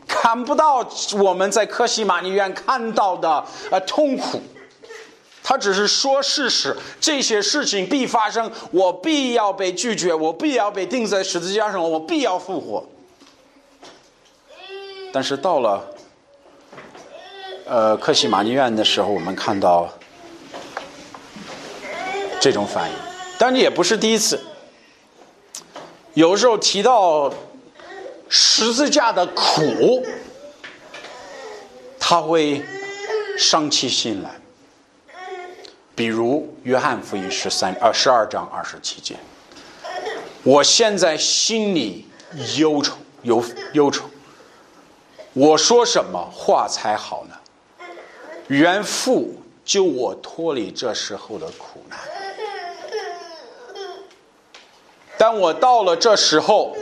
[0.08, 0.88] 看不到
[1.20, 4.42] 我们在科西玛尼院看到的呃痛苦。
[5.48, 12.84] 他只是说事实，这些事情必发生，我必要被拒绝，我必要被钉在十字架上，我必要复活。
[15.14, 15.86] 但是到了
[17.68, 19.88] 呃科西玛尼院的时候，我们看到
[22.42, 23.15] 这种反应。
[23.38, 24.40] 但是也不是第一次。
[26.14, 27.34] 有时候提到
[28.30, 30.06] 十字架的苦，
[32.00, 32.64] 他会
[33.38, 34.32] 伤起心来。
[35.94, 39.16] 比如约翰福音十三呃十二章二十七节，
[40.44, 42.08] 我现在心里
[42.58, 43.44] 忧愁，忧
[43.74, 44.06] 忧愁。
[45.34, 47.36] 我说什么话才好呢？
[48.48, 52.00] 原父救我脱离这时候的苦难。
[55.28, 56.78] 但我到了这时候，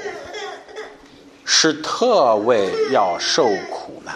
[1.46, 4.14] 是特为要受苦难。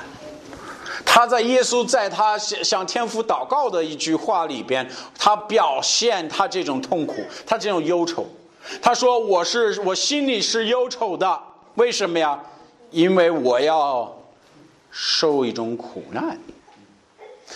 [1.06, 4.86] 他在耶稣在他向向天父祷告的一句话里边，
[5.18, 8.28] 他表现他这种痛苦，他这种忧愁。
[8.82, 11.42] 他说：“我是我心里是忧愁的，
[11.76, 12.38] 为什么呀？
[12.92, 14.14] 因为我要
[14.92, 16.38] 受一种苦难。”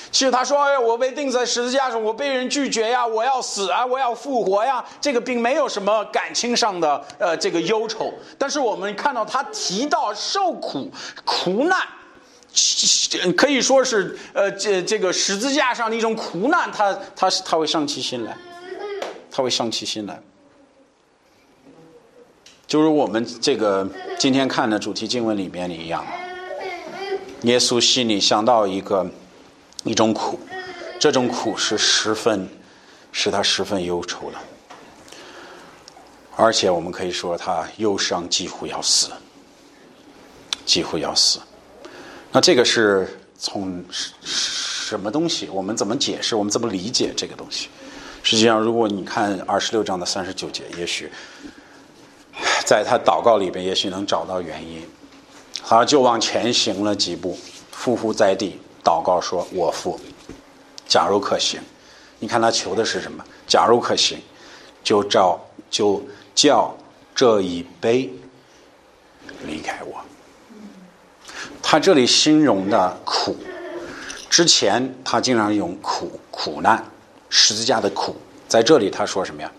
[0.09, 10.89] 其实他说：“哎，我被钉在十字架上，我被人拒绝呀，我要死啊，我要复活呀。”这个并没有什么感情上的呃这个忧愁，但是我们看到他提到受苦
[11.25, 11.77] 苦难，
[13.35, 18.37] 可以说是呃这这个十字架上的一种苦难，他他他会上起心来，
[19.29, 20.21] 他会上起心来，
[22.65, 23.85] 就是我们这个
[24.17, 26.05] 今天看的主题经文里面一样，
[27.41, 29.05] 耶稣心里想到一个。
[29.83, 30.39] 一种苦，
[30.99, 32.47] 这种苦是十分
[33.11, 34.37] 使他十分忧愁的，
[36.35, 39.09] 而且我们可以说他忧伤几乎要死，
[40.65, 41.39] 几乎要死。
[42.31, 43.83] 那这个是从
[44.21, 45.49] 什么东西？
[45.49, 46.35] 我们怎么解释？
[46.35, 47.67] 我们怎么理解这个东西？
[48.23, 51.11] 实际上，如果你看二十六章的三十九节，也许
[52.65, 54.87] 在他祷告里边，也许能找到原因。
[55.63, 57.37] 他就往前行了几步，
[57.75, 58.59] 匍匐在地。
[58.83, 59.99] 祷告说：“我父，
[60.87, 61.61] 假如可行，
[62.19, 63.23] 你看他求的是什么？
[63.47, 64.19] 假如可行，
[64.83, 65.39] 就照
[65.69, 66.75] 就叫
[67.13, 68.09] 这一杯
[69.45, 70.01] 离开我。
[71.61, 73.37] 他这里形容的苦，
[74.29, 76.83] 之前他经常用苦苦难
[77.29, 78.15] 十字架的苦，
[78.47, 79.51] 在这里他说什么呀？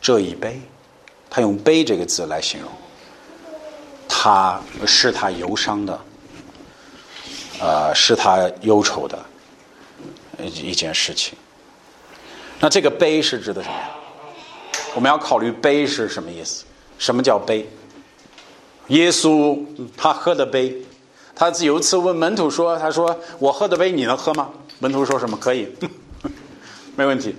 [0.00, 0.60] 这一杯
[1.30, 2.70] 他用悲这个字来形容，
[4.06, 5.98] 他是他忧伤的，
[7.60, 9.18] 呃，是他忧愁的
[10.38, 11.34] 一件事情。
[12.60, 13.90] 那这个悲是指的什么呀？
[14.94, 16.64] 我们要考虑悲是什么意思？
[16.98, 17.68] 什么叫悲？
[18.88, 19.58] 耶稣
[19.96, 20.76] 他喝的杯，
[21.34, 25.36] 他有一次问门徒说：“他说我喝的杯你能喝吗？”门徒说什么？
[25.36, 25.68] 可以，
[26.96, 27.34] 没问题。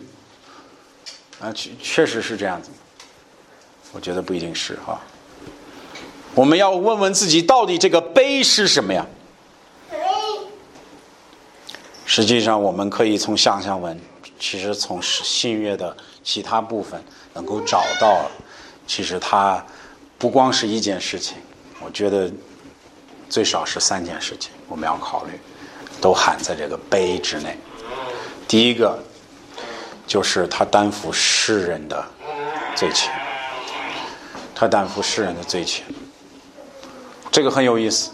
[1.39, 2.69] 啊，确确实是这样子。
[3.91, 4.99] 我觉得不一定是哈。
[6.34, 9.06] 我们要问问自己，到底这个悲是什么呀？
[12.06, 14.00] 实际上，我们可以从想象文，
[14.39, 18.30] 其实从新约的其他部分，能够找到，
[18.88, 19.63] 其实它。
[20.18, 21.36] 不光是一件事情，
[21.82, 22.32] 我觉得
[23.30, 25.32] 最少是三件事情，我们要考虑，
[26.00, 27.58] 都含在这个悲之内。
[28.48, 28.98] 第一个
[30.08, 32.04] 就是他担负世人的
[32.76, 33.12] 罪情，
[34.56, 35.84] 他担负世人的罪情，
[37.30, 38.12] 这个很有意思。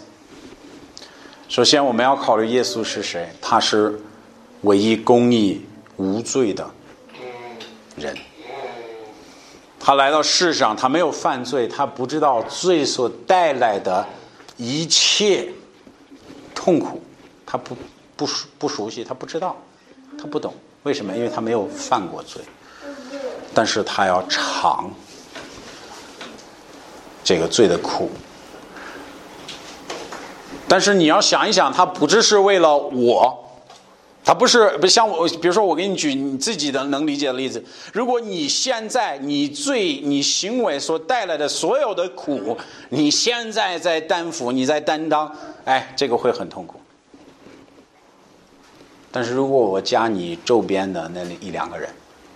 [1.52, 4.00] 首先，我们要考虑耶稣是谁，他是
[4.62, 5.62] 唯一公义
[5.98, 6.66] 无罪的
[7.94, 8.16] 人。
[9.78, 14.02] 他来到世上，他没有犯罪，他不知道罪所带来的
[14.56, 15.46] 一切
[16.54, 17.02] 痛苦，
[17.44, 17.76] 他不
[18.16, 19.54] 不熟不熟悉，他不知道，
[20.18, 21.14] 他不懂为什么？
[21.14, 22.40] 因为他没有犯过罪，
[23.52, 24.90] 但是他要尝
[27.22, 28.10] 这个罪的苦。
[30.72, 33.38] 但是你要想一想，他不只是为了我。
[34.24, 37.62] 他不是不像我，比如说我给你举你自己的能理解的例子。
[37.92, 42.56] 如果你现在你罪你行为所带来的所有的苦，
[42.88, 45.30] 你现在在担负，你在担当，
[45.66, 46.80] 哎，这个会很痛苦。
[49.10, 51.86] 但是如果我加你周边的那一两个人，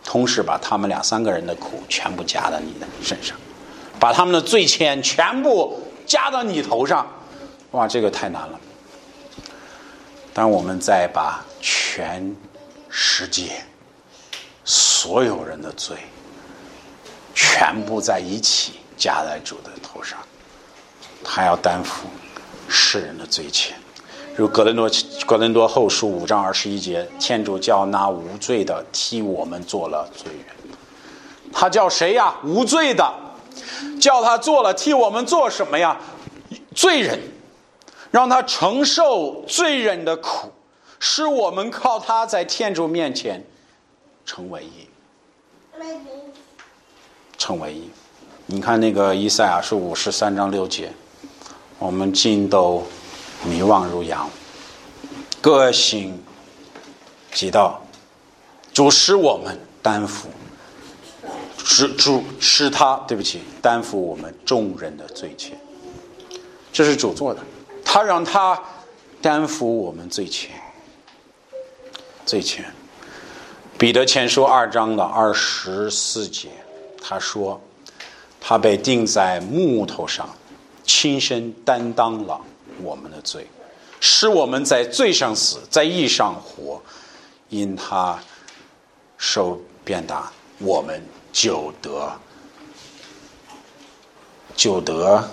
[0.05, 3.35] 同时把他们两三个人的苦全部加到你的身上，
[3.99, 7.07] 把他们的罪愆全部加到你头上，
[7.77, 8.59] 哇，这个太难了。
[10.33, 12.35] 当我们再把全
[12.89, 13.63] 世界
[14.65, 15.95] 所有人的罪
[17.35, 20.19] 全部在一起加在主的头上，
[21.23, 22.09] 他要担负
[22.67, 23.73] 世人的罪愆。
[24.35, 24.91] 如格林多
[25.27, 30.47] 格林多后书五章二十一节，天主叫那无罪的替我们做了罪人。
[31.53, 32.37] 他叫谁呀？
[32.43, 33.15] 无罪的，
[34.01, 35.99] 叫他做了替我们做什么呀？
[36.75, 37.21] 罪人。
[38.17, 40.51] 让他承受罪人的苦，
[40.99, 43.45] 使我们靠他在天主面前
[44.25, 44.89] 成为一，
[47.37, 47.91] 成为一。
[48.47, 50.91] 你看那个以赛亚书五十三章六节，
[51.79, 52.83] 我们尽都
[53.45, 54.27] 迷惘如羊，
[55.43, 56.19] 个性
[57.35, 57.85] 极道，
[58.73, 60.31] 主使我们担负，
[61.59, 65.51] 主主使他对不起担负我们众人的罪愆，
[66.73, 67.43] 这是主做的。
[67.89, 68.61] 他让他
[69.23, 70.51] 担负我们最前，
[72.27, 72.65] 最前。
[73.79, 76.49] 彼得前书二章的二十四节，
[77.01, 77.61] 他说
[78.41, 80.29] ：“他被钉在木头上，
[80.83, 82.41] 亲身担当了
[82.83, 83.47] 我们的罪，
[84.01, 86.83] 使我们在罪上死，在义上活。
[87.49, 88.19] 因他
[89.17, 91.01] 受鞭打，我们
[91.33, 92.13] 就得，
[94.57, 95.31] 就得，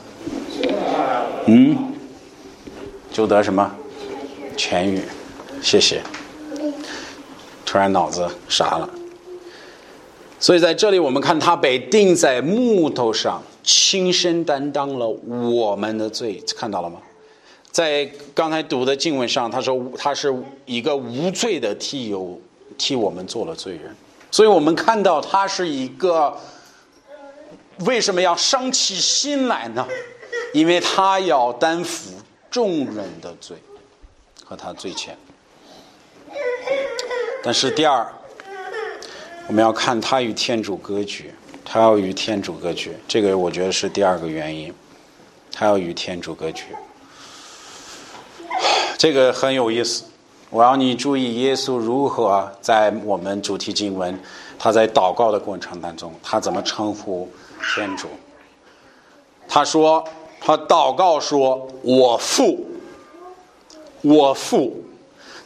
[1.48, 1.90] 嗯。”
[3.14, 3.72] 就得什么
[4.58, 5.04] 痊愈？
[5.62, 6.02] 谢谢。
[7.64, 8.90] 突然脑子傻了。
[10.40, 16.98] 所以在这里，我们看他被钉在木头上，亲身担当了我们的罪，看到了吗？
[17.72, 22.42] 在刚才读的经文上，他说他是一个无罪的替有
[22.78, 23.96] 替我们做了罪人。
[24.32, 26.36] 所以我们看到他是一个
[27.86, 29.88] 为什么要伤起心来呢？
[30.52, 32.12] 因为他要担负。
[32.54, 33.58] 众人的罪
[34.46, 35.18] 和他罪前，
[37.44, 38.08] 但是第二，
[39.48, 41.34] 我们要看他与天主割据，
[41.66, 44.72] 他要与天主割据，这个我觉得是第二个原因，
[45.52, 46.66] 他要与天主割据，
[49.00, 50.04] 这个很有意思。
[50.52, 54.16] 我要你注意，耶稣如何在我们主题经文，
[54.60, 57.28] 他在祷告的过程当中，他怎么称呼
[57.76, 58.08] 天主？
[59.48, 60.08] 他说。
[60.46, 62.68] 他祷告说：“我父，
[64.02, 64.84] 我父，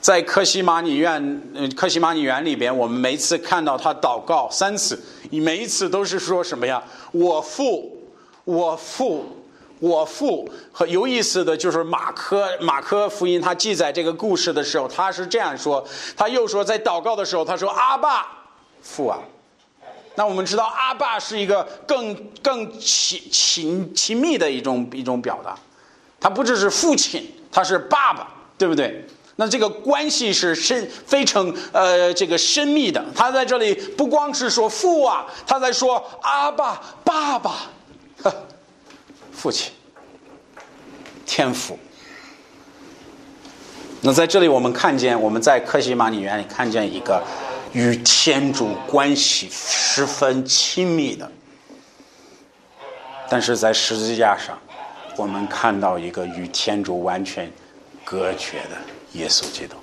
[0.02, 1.22] 在克西玛尼院，
[1.54, 6.84] 嗯，克西玛尼园里边，我们每次看到他祷告三次，每一次都是说什么呀？
[7.12, 7.96] 我父，
[8.44, 9.24] 我父，
[9.80, 10.50] 我父。
[10.72, 15.86] 很有意思的就是马科马科福音，他记载这个故事的时候，他是这样说。
[16.16, 18.26] 他又说，在祷告的时候，他说：阿爸，
[18.82, 19.20] 父啊。
[20.18, 25.56] 那我们知道阿爸是一个更更亲亲亲密的一种一种表达，
[26.20, 29.06] 他不只是父亲，他是爸爸，对不对？
[29.36, 33.06] 那这个关系是深非常呃这个深密的。
[33.16, 37.54] 他在这里不光是说父啊，他在说阿爸爸爸，
[39.32, 39.72] 父亲，
[41.28, 41.78] 天父。
[44.02, 47.22] 那在这里我们看见我们在克西玛里园里看见一个。
[47.78, 51.32] 与天主关系十分亲密的，
[53.30, 54.58] 但是在十字架上，
[55.16, 57.52] 我们看到一个与天主完全
[58.04, 58.78] 隔绝的
[59.14, 59.76] 耶稣基督。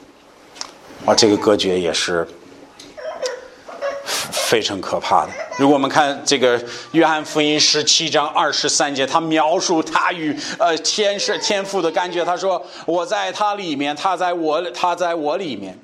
[1.06, 2.26] 啊，这个隔绝也是
[4.04, 5.32] 非常可怕的。
[5.56, 15.78] 如果我们看这个约翰福音十七章二十三节，他描述他与呃天是天父的感觉，他说：“我在他里面，他在我，他在我里面。”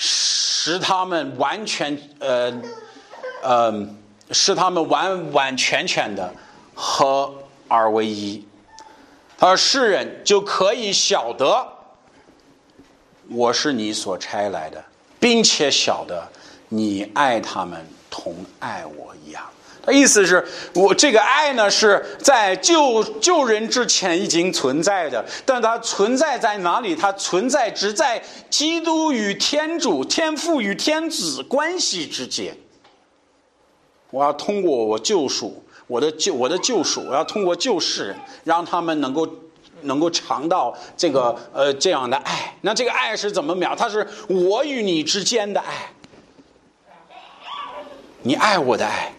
[0.00, 2.62] 使他们完全呃
[3.42, 3.88] 呃，
[4.30, 6.32] 使他们完完全全的
[6.72, 7.34] 合
[7.66, 8.46] 二为一。
[9.36, 11.66] 他说：“世人就可以晓得
[13.28, 14.84] 我是你所差来的，
[15.18, 16.28] 并且晓得
[16.68, 19.42] 你爱他们同爱我一样。”
[19.92, 26.94] 意思是我这个爱呢，是在救救人之前已经存在的，但它存在在哪里？
[26.94, 32.56] 它存在只在基督与天主、天父与天子关系之间。
[34.10, 39.28] 我要通过我救赎，我的救我的救赎，我要通过救世人，让他们能够
[39.82, 42.54] 能够尝到这个呃这样的爱。
[42.62, 43.76] 那这个爱是怎么描？
[43.76, 45.92] 它是我与你之间的爱，
[48.22, 49.12] 你爱我的爱。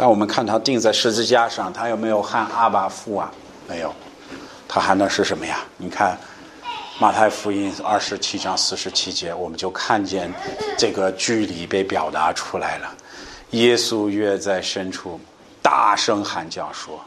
[0.00, 3.28] 但我们看他钉在十字架上，他有没有喊阿巴父啊？
[3.66, 3.92] 没有，
[4.68, 5.58] 他喊的是什么呀？
[5.76, 6.16] 你看
[7.00, 10.32] 马太福音二十七章四十七节，我们就看见
[10.78, 12.94] 这个距离被表达出来了。
[13.50, 15.18] 耶稣约在深处
[15.60, 17.00] 大声喊叫说：“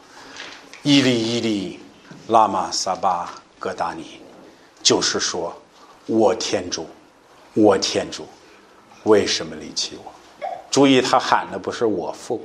[0.84, 1.80] 伊利伊利，
[2.26, 4.20] 拉玛撒巴格达尼。”
[4.84, 5.56] 就是说，
[6.04, 6.86] 我天主，
[7.54, 8.28] 我天主，
[9.04, 10.12] 为什么离弃我？
[10.70, 12.38] 注意，他喊的不是我父。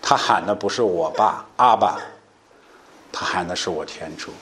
[0.00, 2.00] 他喊的不是我爸阿爸，
[3.12, 4.32] 他喊的是我天主，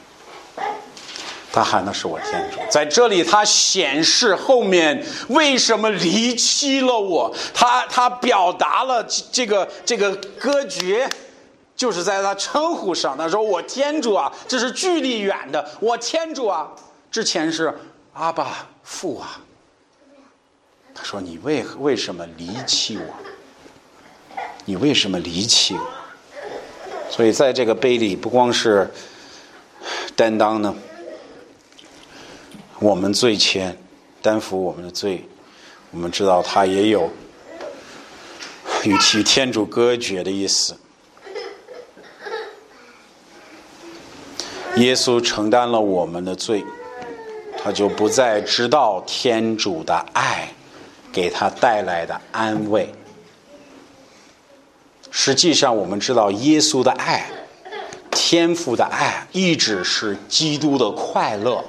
[1.53, 2.59] 他喊的是我天主。
[2.71, 11.09] 在这里，他显示后面为什么离弃了我，他他表达了这个这个隔绝，
[11.75, 13.17] 就是在他称呼上。
[13.17, 16.71] 他说：“我天主啊，这是距离远的，我天主啊，
[17.11, 17.77] 之前是
[18.13, 19.41] 阿爸父啊。”
[20.95, 23.15] 他说：“你为为什么离弃我？”
[24.65, 25.87] 你为什么离弃我？
[27.09, 28.91] 所以在这个碑里，不光是
[30.17, 30.75] 担当呢，
[32.81, 33.79] 我们罪前
[34.21, 35.25] 担负我们的罪，
[35.93, 37.09] 我们知道他也有
[38.83, 40.77] 与其天主隔绝的意思。
[44.77, 46.63] 耶稣承担了我们的罪，
[47.63, 50.49] 他就不再知道天主的爱
[51.13, 52.93] 给他带来的安慰。
[55.19, 57.27] 实际上，我们知道耶稣的爱、
[58.11, 61.65] 天父的爱，一直是基督的快乐。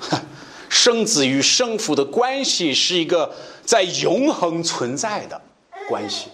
[0.70, 3.30] 生子与生父的关系是一个
[3.66, 5.38] 在永恒存在的
[5.86, 6.28] 关系，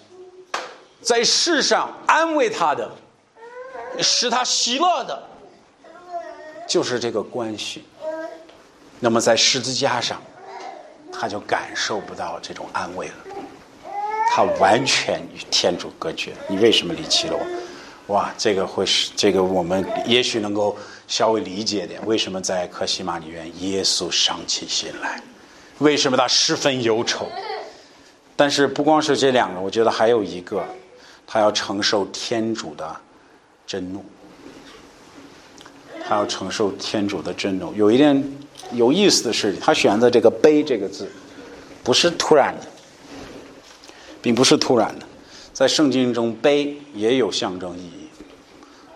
[1.03, 2.89] 在世上安慰他的、
[3.99, 5.21] 使他喜乐的，
[6.67, 7.85] 就是这个关系。
[9.01, 10.23] 那么在十字架上，
[11.13, 13.15] 他就感受不到这种安慰了。
[14.33, 18.15] 他完全与天主隔绝，你为什么离弃了我？
[18.15, 20.79] 哇，这个会是这个我们也许能够
[21.09, 25.21] 稍微理解点，为什么在克西玛里园耶稣伤起心来？
[25.79, 27.27] 为什么他十分忧愁？
[28.37, 30.65] 但是不光是这两个，我觉得还有一个，
[31.27, 32.97] 他要承受天主的
[33.67, 34.05] 震怒，
[36.07, 37.75] 他要承受天主的震怒。
[37.75, 38.25] 有一点
[38.75, 41.11] 有意思的是，他选择这个“悲”这个字，
[41.83, 42.67] 不是突然的。
[44.23, 45.07] 并不是突然的，
[45.53, 48.09] 在圣经中，悲也有象征意义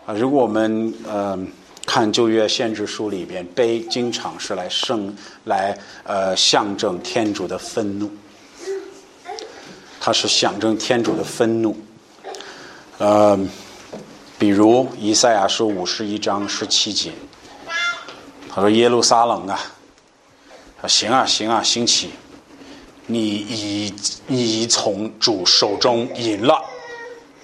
[0.06, 0.14] 啊。
[0.14, 1.38] 如果我们呃
[1.86, 5.14] 看旧约先知书里边，悲经常是来圣
[5.44, 8.10] 来呃象征天主的愤怒，
[10.00, 11.76] 它是象征天主的愤怒。
[12.98, 13.38] 呃，
[14.38, 17.12] 比如以赛亚书五十一章十七节，
[18.48, 19.58] 他说：“耶路撒冷啊，
[20.80, 22.10] 说行啊行啊，兴起。”
[23.06, 23.94] 你已
[24.28, 26.64] 已从主手中赢了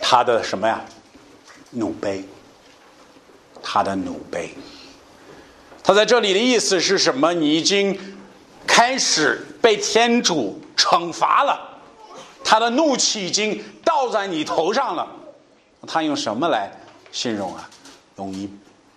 [0.00, 0.84] 他的什么呀？
[1.70, 2.24] 怒悲，
[3.62, 4.50] 他的怒悲。
[5.82, 7.32] 他在这里的意思是什么？
[7.32, 7.98] 你已经
[8.66, 11.80] 开始被天主惩罚了，
[12.42, 15.06] 他的怒气已经倒在你头上了。
[15.86, 16.70] 他用什么来
[17.12, 17.68] 形容啊？
[18.16, 18.48] 用一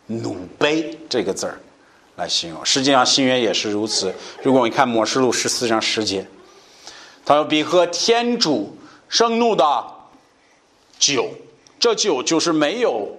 [0.08, 1.60] 怒悲这个字儿
[2.18, 2.66] 来形容。
[2.66, 4.14] 实际上，新约也是如此。
[4.42, 6.26] 如果你看《末世录》十四章十节，
[7.26, 9.86] 他说：“比喝天主盛怒的
[11.00, 11.30] 酒，
[11.80, 13.18] 这酒就是没有，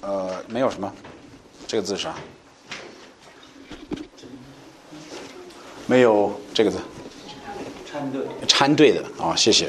[0.00, 0.92] 呃，没有什么，
[1.66, 2.14] 这个字是啥？
[5.86, 6.78] 没有这个字。”
[7.90, 9.68] 掺对，掺对的啊，谢谢，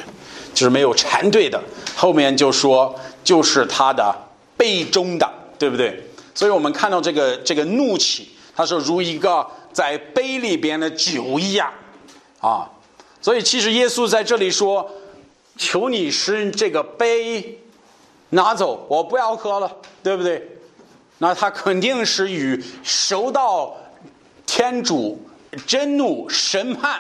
[0.54, 1.60] 就是没有掺对的。
[1.96, 4.16] 后面就说就是他的
[4.56, 5.28] 杯中的，
[5.58, 6.08] 对不对？
[6.36, 11.74] 所以我们看到这个这个怒气，他说如一个在杯里边的酒一样
[12.40, 12.70] 啊。
[13.22, 14.90] 所以其实耶稣在这里说
[15.56, 17.60] ：“求你使这个杯
[18.30, 20.58] 拿走，我不要喝了，对不对？”
[21.20, 23.78] 那他肯定是与受到
[24.48, 25.24] 天主
[25.68, 27.00] 真怒审判。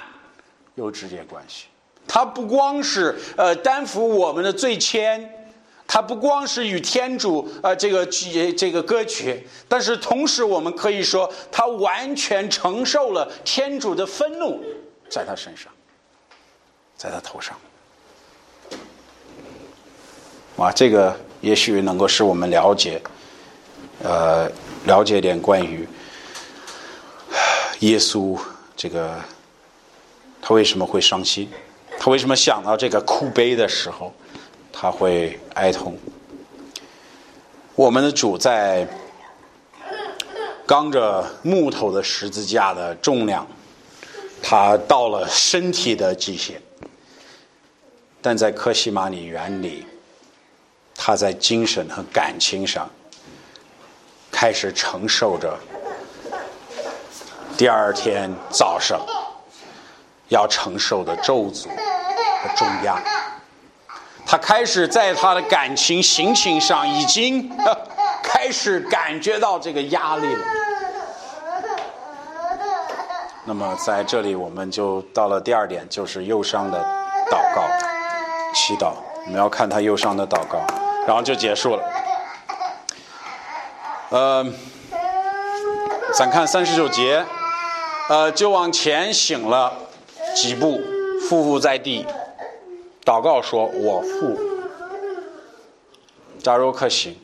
[0.75, 1.65] 有直接关系，
[2.07, 5.27] 他不光是呃担负我们的罪愆，
[5.87, 14.63] 他不光是与天主呃这个这个割绝，但是同时我们可以说，他完全承受了天主的愤怒
[15.09, 15.71] 在他身上，
[17.01, 17.57] 在他头上。
[20.57, 23.01] 哇，这个也许能够使我们了解，
[24.03, 24.47] 呃，
[24.85, 25.87] 了解点关于
[27.79, 28.39] 耶稣
[28.75, 29.19] 这个。
[30.43, 31.49] 他为什么会伤心？
[31.99, 34.13] 他为什么想到这个哭悲的时候，
[34.71, 35.97] 他会哀痛？
[37.75, 38.87] 我们的主在
[40.67, 43.47] 刚着木头的十字架的重量，
[44.41, 46.59] 他到了身体的极限，
[48.21, 49.85] 但在科西玛尼园里，
[50.95, 52.89] 他在精神和感情上
[54.31, 55.57] 开始承受着
[57.57, 58.99] 第二天早上。
[60.29, 62.97] 要承受的咒诅和重压，
[64.25, 67.51] 他开始在他的感情、心情上已经
[68.23, 70.45] 开始感觉到这个压力了。
[73.43, 76.79] 那么在这里，我们就到了第二点，就是忧伤的
[77.29, 77.67] 祷告、
[78.53, 78.93] 祈祷。
[79.25, 80.59] 我们要看他右上的祷告，
[81.05, 81.83] 然后就结束了。
[84.09, 84.45] 呃，
[86.13, 87.25] 咱看三十九节，
[88.09, 89.71] 呃，就往前醒了。
[90.33, 90.79] 几步，
[91.29, 92.05] 匍匐在地，
[93.03, 94.39] 祷告说：“我父，
[96.41, 97.17] 假如可行，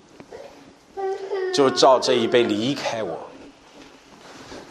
[1.56, 3.18] 就照这一杯离开我。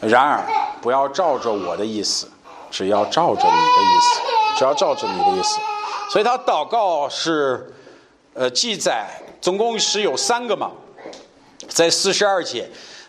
[0.00, 0.44] 然而，
[0.82, 2.30] 不要照着我的意思，
[2.70, 4.20] 只要照着你的意思，
[4.58, 5.58] 只要照着你的意思。
[6.10, 7.72] 所以他祷告是，
[8.34, 9.08] 呃，记载
[9.40, 10.70] 总共是有三个嘛，
[11.68, 12.60] 在四十二节，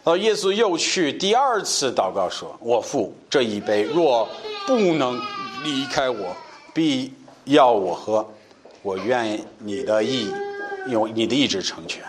[0.04, 4.28] 然后耶稣又去第二次祷告说：我父，这一杯若。”
[4.68, 5.18] 不能
[5.64, 6.36] 离开我，
[6.74, 7.14] 必
[7.46, 8.28] 要我喝。
[8.82, 10.30] 我愿你的意，
[10.90, 12.04] 用你的意志成全。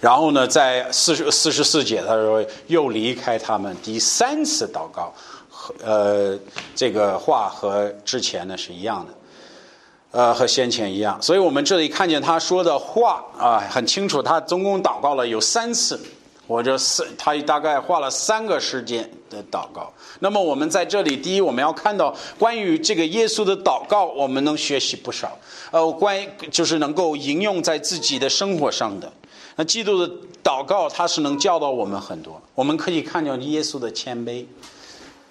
[0.00, 5.14] 然后呢，在四十四十四节，他说又离开他们第三次祷告，
[5.48, 6.36] 和呃
[6.74, 9.14] 这个话和之前呢是一样的，
[10.12, 11.20] 呃和先前一样。
[11.20, 16.00] 所以我们这里看见他说的话啊，很清楚，他总共祷告了有三次。
[16.48, 19.90] 我这四，他大概花了三个时间的祷告。
[20.18, 25.38] 那么我们在这里，第一，我们要看到关于这个耶稣的祷告，我们能学习不少。
[25.70, 26.18] 呃，关
[26.50, 29.10] 就是能够应用在自己的生活上的。
[29.56, 30.12] 那基督的
[30.44, 32.42] 祷告，他是能教导我们很多。
[32.54, 34.44] 我们可以看到耶稣的谦卑，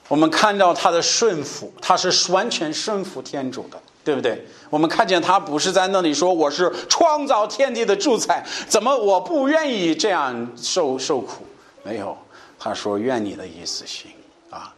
[0.08, 3.80] 我们看到他的顺服，他是完全顺服天主的。
[4.04, 4.44] 对不对？
[4.70, 11.46] 我们看见他不是在那里说我是创造天地的主宰，怎么我不愿意这样受受苦？
[11.84, 12.18] 没有，
[12.58, 14.12] 他说愿你的意思行
[14.50, 14.74] 啊。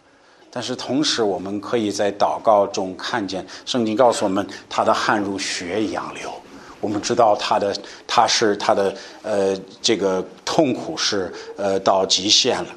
[0.49, 6.31] 但是同时，我们可以在祷告中看见圣经告诉我们，他的汗如血一样流。
[6.79, 12.67] 我们知道他的他是他的呃这个痛苦是呃到极限了。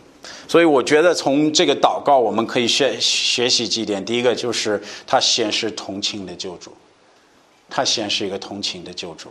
[0.48, 4.04] 所以我觉得从这个祷告，我们可以学学习几点。
[4.04, 6.72] 第一个就是他显示同情的救主，
[7.68, 9.28] 他显示一个同情的救主。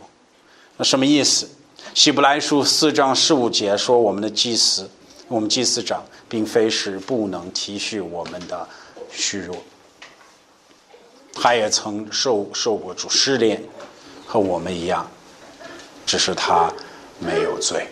[0.76, 1.48] 那什么意思？
[1.94, 4.90] 希伯来书四章十五节说，我们的祭司，
[5.28, 8.68] 我们祭司长，并非是不能体恤我们的
[9.10, 9.56] 虚弱，
[11.32, 13.62] 他也曾受受过主试炼，
[14.26, 15.08] 和我们一样，
[16.04, 16.70] 只是他
[17.18, 17.86] 没有罪。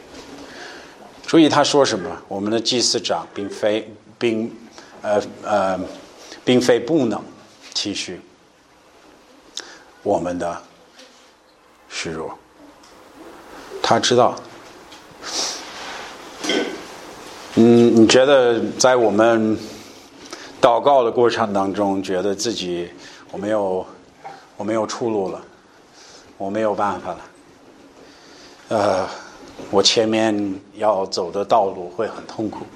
[1.34, 2.08] 注意他说什么？
[2.28, 4.56] 我们的祭司长并非并
[5.02, 5.80] 呃呃，
[6.44, 7.20] 并非不能
[7.74, 8.18] 体恤
[10.04, 10.62] 我们的
[11.88, 12.38] 虚弱。
[13.82, 14.36] 他知道。
[17.56, 19.58] 嗯，你觉得在我们
[20.62, 22.88] 祷告的过程当中，觉得自己
[23.32, 23.84] 我没有
[24.56, 25.42] 我没有出路了，
[26.38, 27.20] 我没有办法了。
[28.68, 29.08] 呃，
[29.70, 32.66] 我前面要走的道路会很痛苦，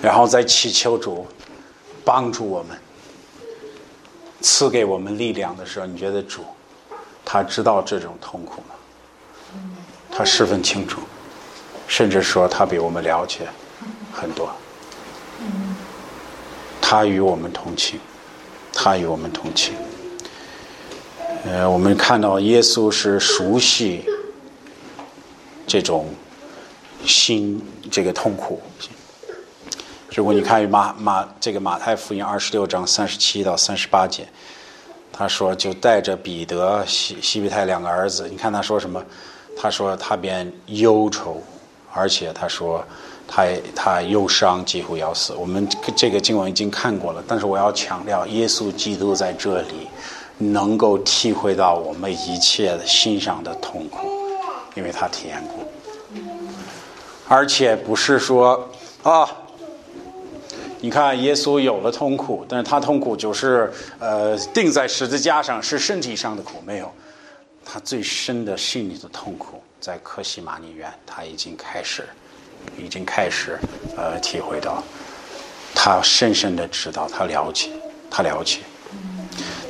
[0.00, 1.26] 然后再祈求主
[2.04, 2.78] 帮助我们，
[4.40, 6.42] 赐给我们力量的时候，你觉得主
[7.24, 8.74] 他知道这种痛苦吗？
[10.10, 11.00] 他十分清楚，
[11.86, 13.48] 甚至说他比我们了解
[14.12, 14.50] 很多。
[16.80, 17.98] 他与我们同情，
[18.72, 19.74] 他与我们同情。
[21.44, 24.04] 呃，我们看到耶稣是熟悉
[25.66, 26.06] 这种
[27.04, 27.60] 心
[27.90, 28.60] 这个痛苦。
[30.14, 34.26] 如果你看马马这个马太福音二十六章三十七到三十八节，
[35.12, 39.04] 他说就带着彼得西西比泰两个儿子，你看他说什么？
[39.56, 41.42] 他说他便忧愁，
[41.92, 42.84] 而且他说
[43.26, 45.34] 他他忧伤，几乎要死。
[45.34, 49.88] 我们这个经文已经看过了，但是我要强调，耶稣基督在这里。
[50.38, 54.06] 能够体会到我们一切的心上的痛苦，
[54.76, 55.64] 因为他体验过，
[57.26, 58.68] 而且不是说
[59.02, 59.28] 啊，
[60.80, 66.92] 你看耶稣有了痛苦，但是他痛苦就是呃钉在十字架上是身体上的苦，没有，
[67.64, 72.04] 他最深的心里的痛苦在克西马尼园，他已经开始，
[72.78, 73.58] 已经开始
[73.96, 74.82] 呃体会到，
[75.74, 77.70] 他深深的知道，他了解，
[78.10, 78.58] 他了解。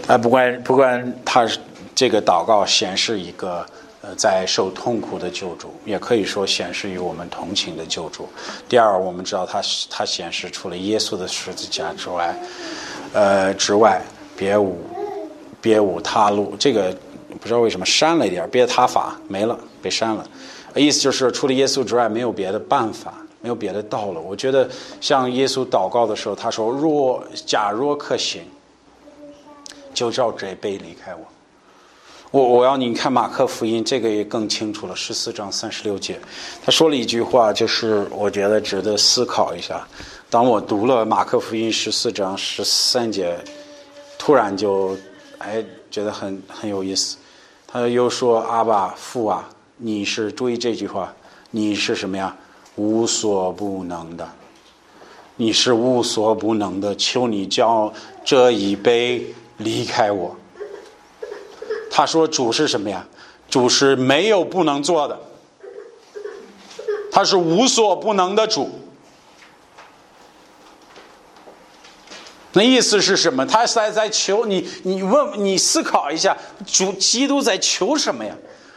[0.09, 1.49] 啊，不管不管他
[1.95, 3.67] 这个祷告显示一个
[4.15, 8.29] 在受痛苦的救主，也可以说显示于我们同情的救主。
[8.69, 12.35] 第二，我们知道他他显示除了耶稣的十字架之外，
[13.13, 14.01] 呃之外
[14.37, 14.79] 别无
[15.61, 16.55] 别无他路。
[16.59, 16.95] 这个
[17.41, 20.27] 不知道为什么删了一点，别他法没了，被删了。
[20.75, 24.23] 意思就是除了耶稣之外没有别的办法，没有别的道路。
[24.27, 24.69] 我觉得
[25.01, 28.43] 像耶稣祷告的时候，他说：“若假若可行。”
[29.95, 31.25] 就照这杯离开我，
[32.33, 34.95] 我我要你看马克福音，这个也更清楚了。
[34.97, 36.19] 十四章三十六节，
[36.65, 39.87] 他说了一句话，就是我觉得值得思考一下。
[40.29, 43.39] 当我读了马克福音十四章十三节，
[44.19, 44.97] 突然就
[45.39, 47.17] 哎觉得很很有意思。
[47.67, 51.15] 他又说：“阿爸父啊，你是注意这句话，
[51.51, 52.37] 你是什么呀？
[52.75, 54.29] 无所不能的，
[55.37, 56.95] 你是无所不能的。
[56.97, 57.93] 求你将
[58.25, 59.25] 这一杯。”
[59.59, 60.37] 离开我。
[61.97, 63.07] 他说：“主是什么呀？
[63.49, 65.19] 主是没有不能做的，
[67.11, 68.71] 他是无所不能的主。
[72.53, 73.47] 那意思是什么？
[73.47, 76.37] 他在在求你，你问你思考一下，
[76.67, 78.37] 主基督在求什么呀？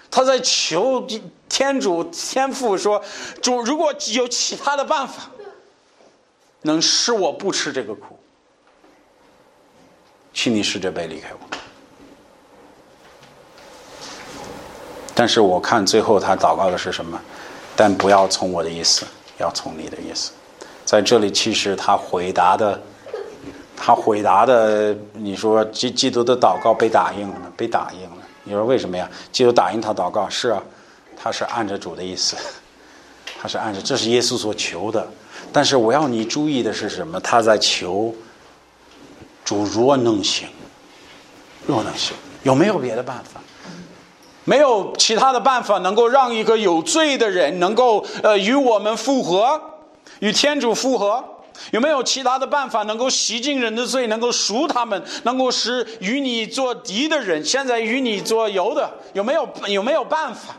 [0.10, 1.06] 他在求
[1.50, 3.04] 天主天父说：
[3.42, 5.30] 主如果有其他的办法，
[6.62, 8.18] 能使我不吃这个苦。”
[10.34, 11.59] 请你试着别离开我。
[15.20, 17.20] 但是我看最后他祷告的是什么？
[17.76, 19.06] 但不要从我的意思，
[19.38, 20.32] 要从你的意思。
[20.86, 22.82] 在这里，其实他回答的，
[23.76, 28.16] 他回答的，你说基基督的祷告被打印了，被打印了。
[28.46, 29.10] 你说为什么呀？
[29.30, 30.64] 基督打印他祷告是啊，
[31.18, 32.38] 他是按着主的意思，
[33.42, 35.06] 他是按着这是耶稣所求的。
[35.52, 37.20] 但是我要你注意的是什么？
[37.20, 38.16] 他在求。
[39.44, 40.48] 主若能行，
[41.68, 43.42] 若能行，有没有别的办法？
[44.50, 49.62] 没有其他的办法能够让一个有罪的人能够呃与我们复合，
[50.22, 51.24] 与天主复合？
[51.70, 58.90] 有没有其他的办法能够洗净人的罪，能够赎他们，能够使与你做敌的人现在与你做友的？
[59.14, 60.56] 有没有有没有办法？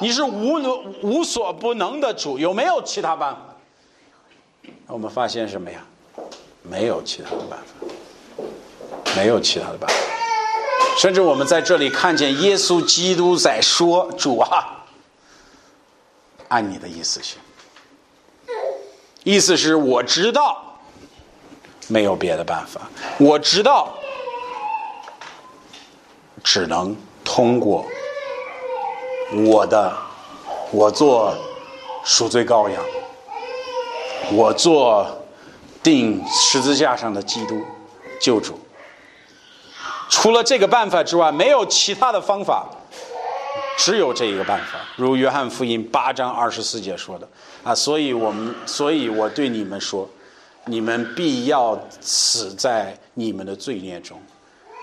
[0.00, 3.40] 你是无能无所不能的主，有没有其他办法？
[4.86, 5.84] 我们发现什么呀？
[6.62, 8.44] 没有其他的办法，
[9.14, 10.17] 没有其他的办法。
[10.98, 14.84] 甚至我们在这里看见耶稣基督在说：“主啊，
[16.48, 17.38] 按你的意思行。”
[19.22, 20.60] 意思是我知道
[21.86, 22.80] 没有别的办法，
[23.18, 23.94] 我知道
[26.42, 27.86] 只能通过
[29.46, 29.96] 我的，
[30.72, 31.32] 我做
[32.04, 32.84] 赎罪羔羊，
[34.32, 35.06] 我做。
[35.80, 37.62] 钉十字架上的基督
[38.20, 38.58] 救主，
[40.08, 42.66] 除了这个办法之外，没有其他的方法，
[43.76, 44.78] 只有这一个办法。
[44.96, 47.28] 如约翰福音八章二十四节说的
[47.62, 50.08] 啊，所以我们，所以我对你们说，
[50.64, 54.20] 你们必要死在你们的罪孽中。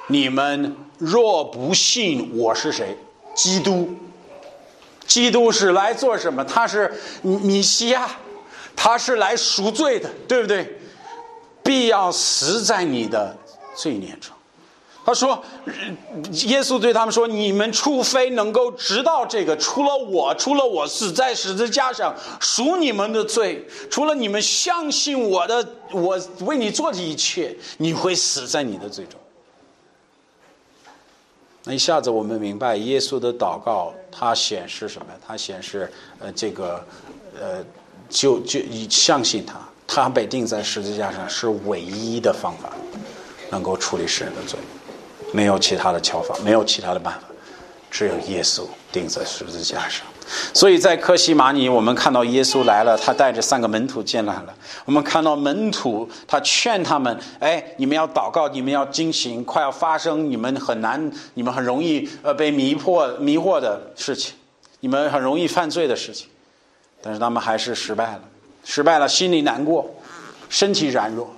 [0.08, 2.96] 你们若不信我是谁，
[3.34, 3.90] 基督，
[5.08, 6.46] 基督是来做什么？
[6.46, 8.08] 他是米西亚，
[8.76, 10.80] 他是来赎罪的，对不对？
[11.64, 13.36] 必要死在你的
[13.76, 14.35] 罪孽中，
[15.06, 15.40] 他说
[16.48, 29.20] ：“耶稣对他们说，你们除非能够知道这个，除了我，除了我死在十字架上赎你们的罪，除了你们相信我的，我为你做的一切，你会死在你的罪中。”
[31.66, 35.06] 那一下子我们明白，耶稣的祷告，它显示什么？
[35.26, 36.84] 它显示，呃，这个，
[37.40, 37.64] 呃，
[38.10, 42.72] 就就以相信他，他被钉在十字架上是唯一的方法，
[43.52, 44.60] 能够处理世人的罪。
[45.36, 47.28] 没有其他的敲法，没有其他的办法，
[47.92, 50.06] 只有耶稣钉在十字架上。
[50.54, 54.56] 所以在克西马尼，我们看到耶稣来了，他带着三个门徒进来了。
[54.86, 64.34] 我们看到门徒，他劝他们：“哎，你们要祷告，你们要惊醒，快要发生你们很难、你们很容易呃被迷惑、迷惑的事情，
[64.80, 66.30] 你们很容易犯罪的事情。”
[67.04, 68.22] 但是他们还是失败了，
[68.64, 69.88] 失败了，心里难过，
[70.50, 71.30] 身体软弱。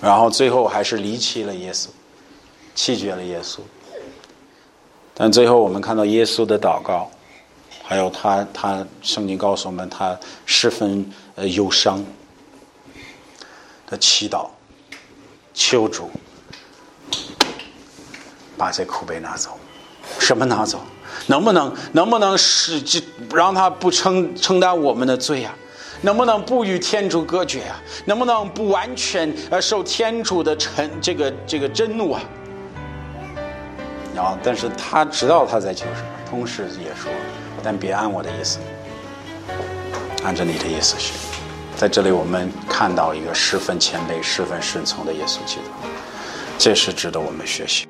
[0.00, 1.88] 然后最后还是离弃了耶稣，
[2.74, 3.58] 弃绝了耶稣。
[5.14, 7.10] 但最后我们看到耶稣的祷告，
[7.82, 12.02] 还有他他圣经告诉我们，他十分呃忧伤
[13.86, 14.48] 的祈祷，
[15.52, 16.10] 求主
[18.56, 19.58] 把这苦杯拿走。
[20.18, 20.80] 什么拿走？
[21.26, 22.82] 能不能能不能使
[23.34, 25.54] 让他不承承担我们的罪呀？
[26.02, 27.80] 能不能不与天主隔绝啊？
[28.04, 32.22] 能不能不完全呃受天主的沉这个这个真怒啊？
[34.14, 34.36] 然后！
[34.42, 37.10] 但是他知道他在求什么，同时也说
[37.62, 38.58] ：“但别按我的意思，
[40.24, 41.12] 按照你的意思去。”
[41.76, 45.70] 在这里，我们看到一个十分谦卑、十分顺从的耶稣基督，
[46.58, 47.86] 这是值得我们学习。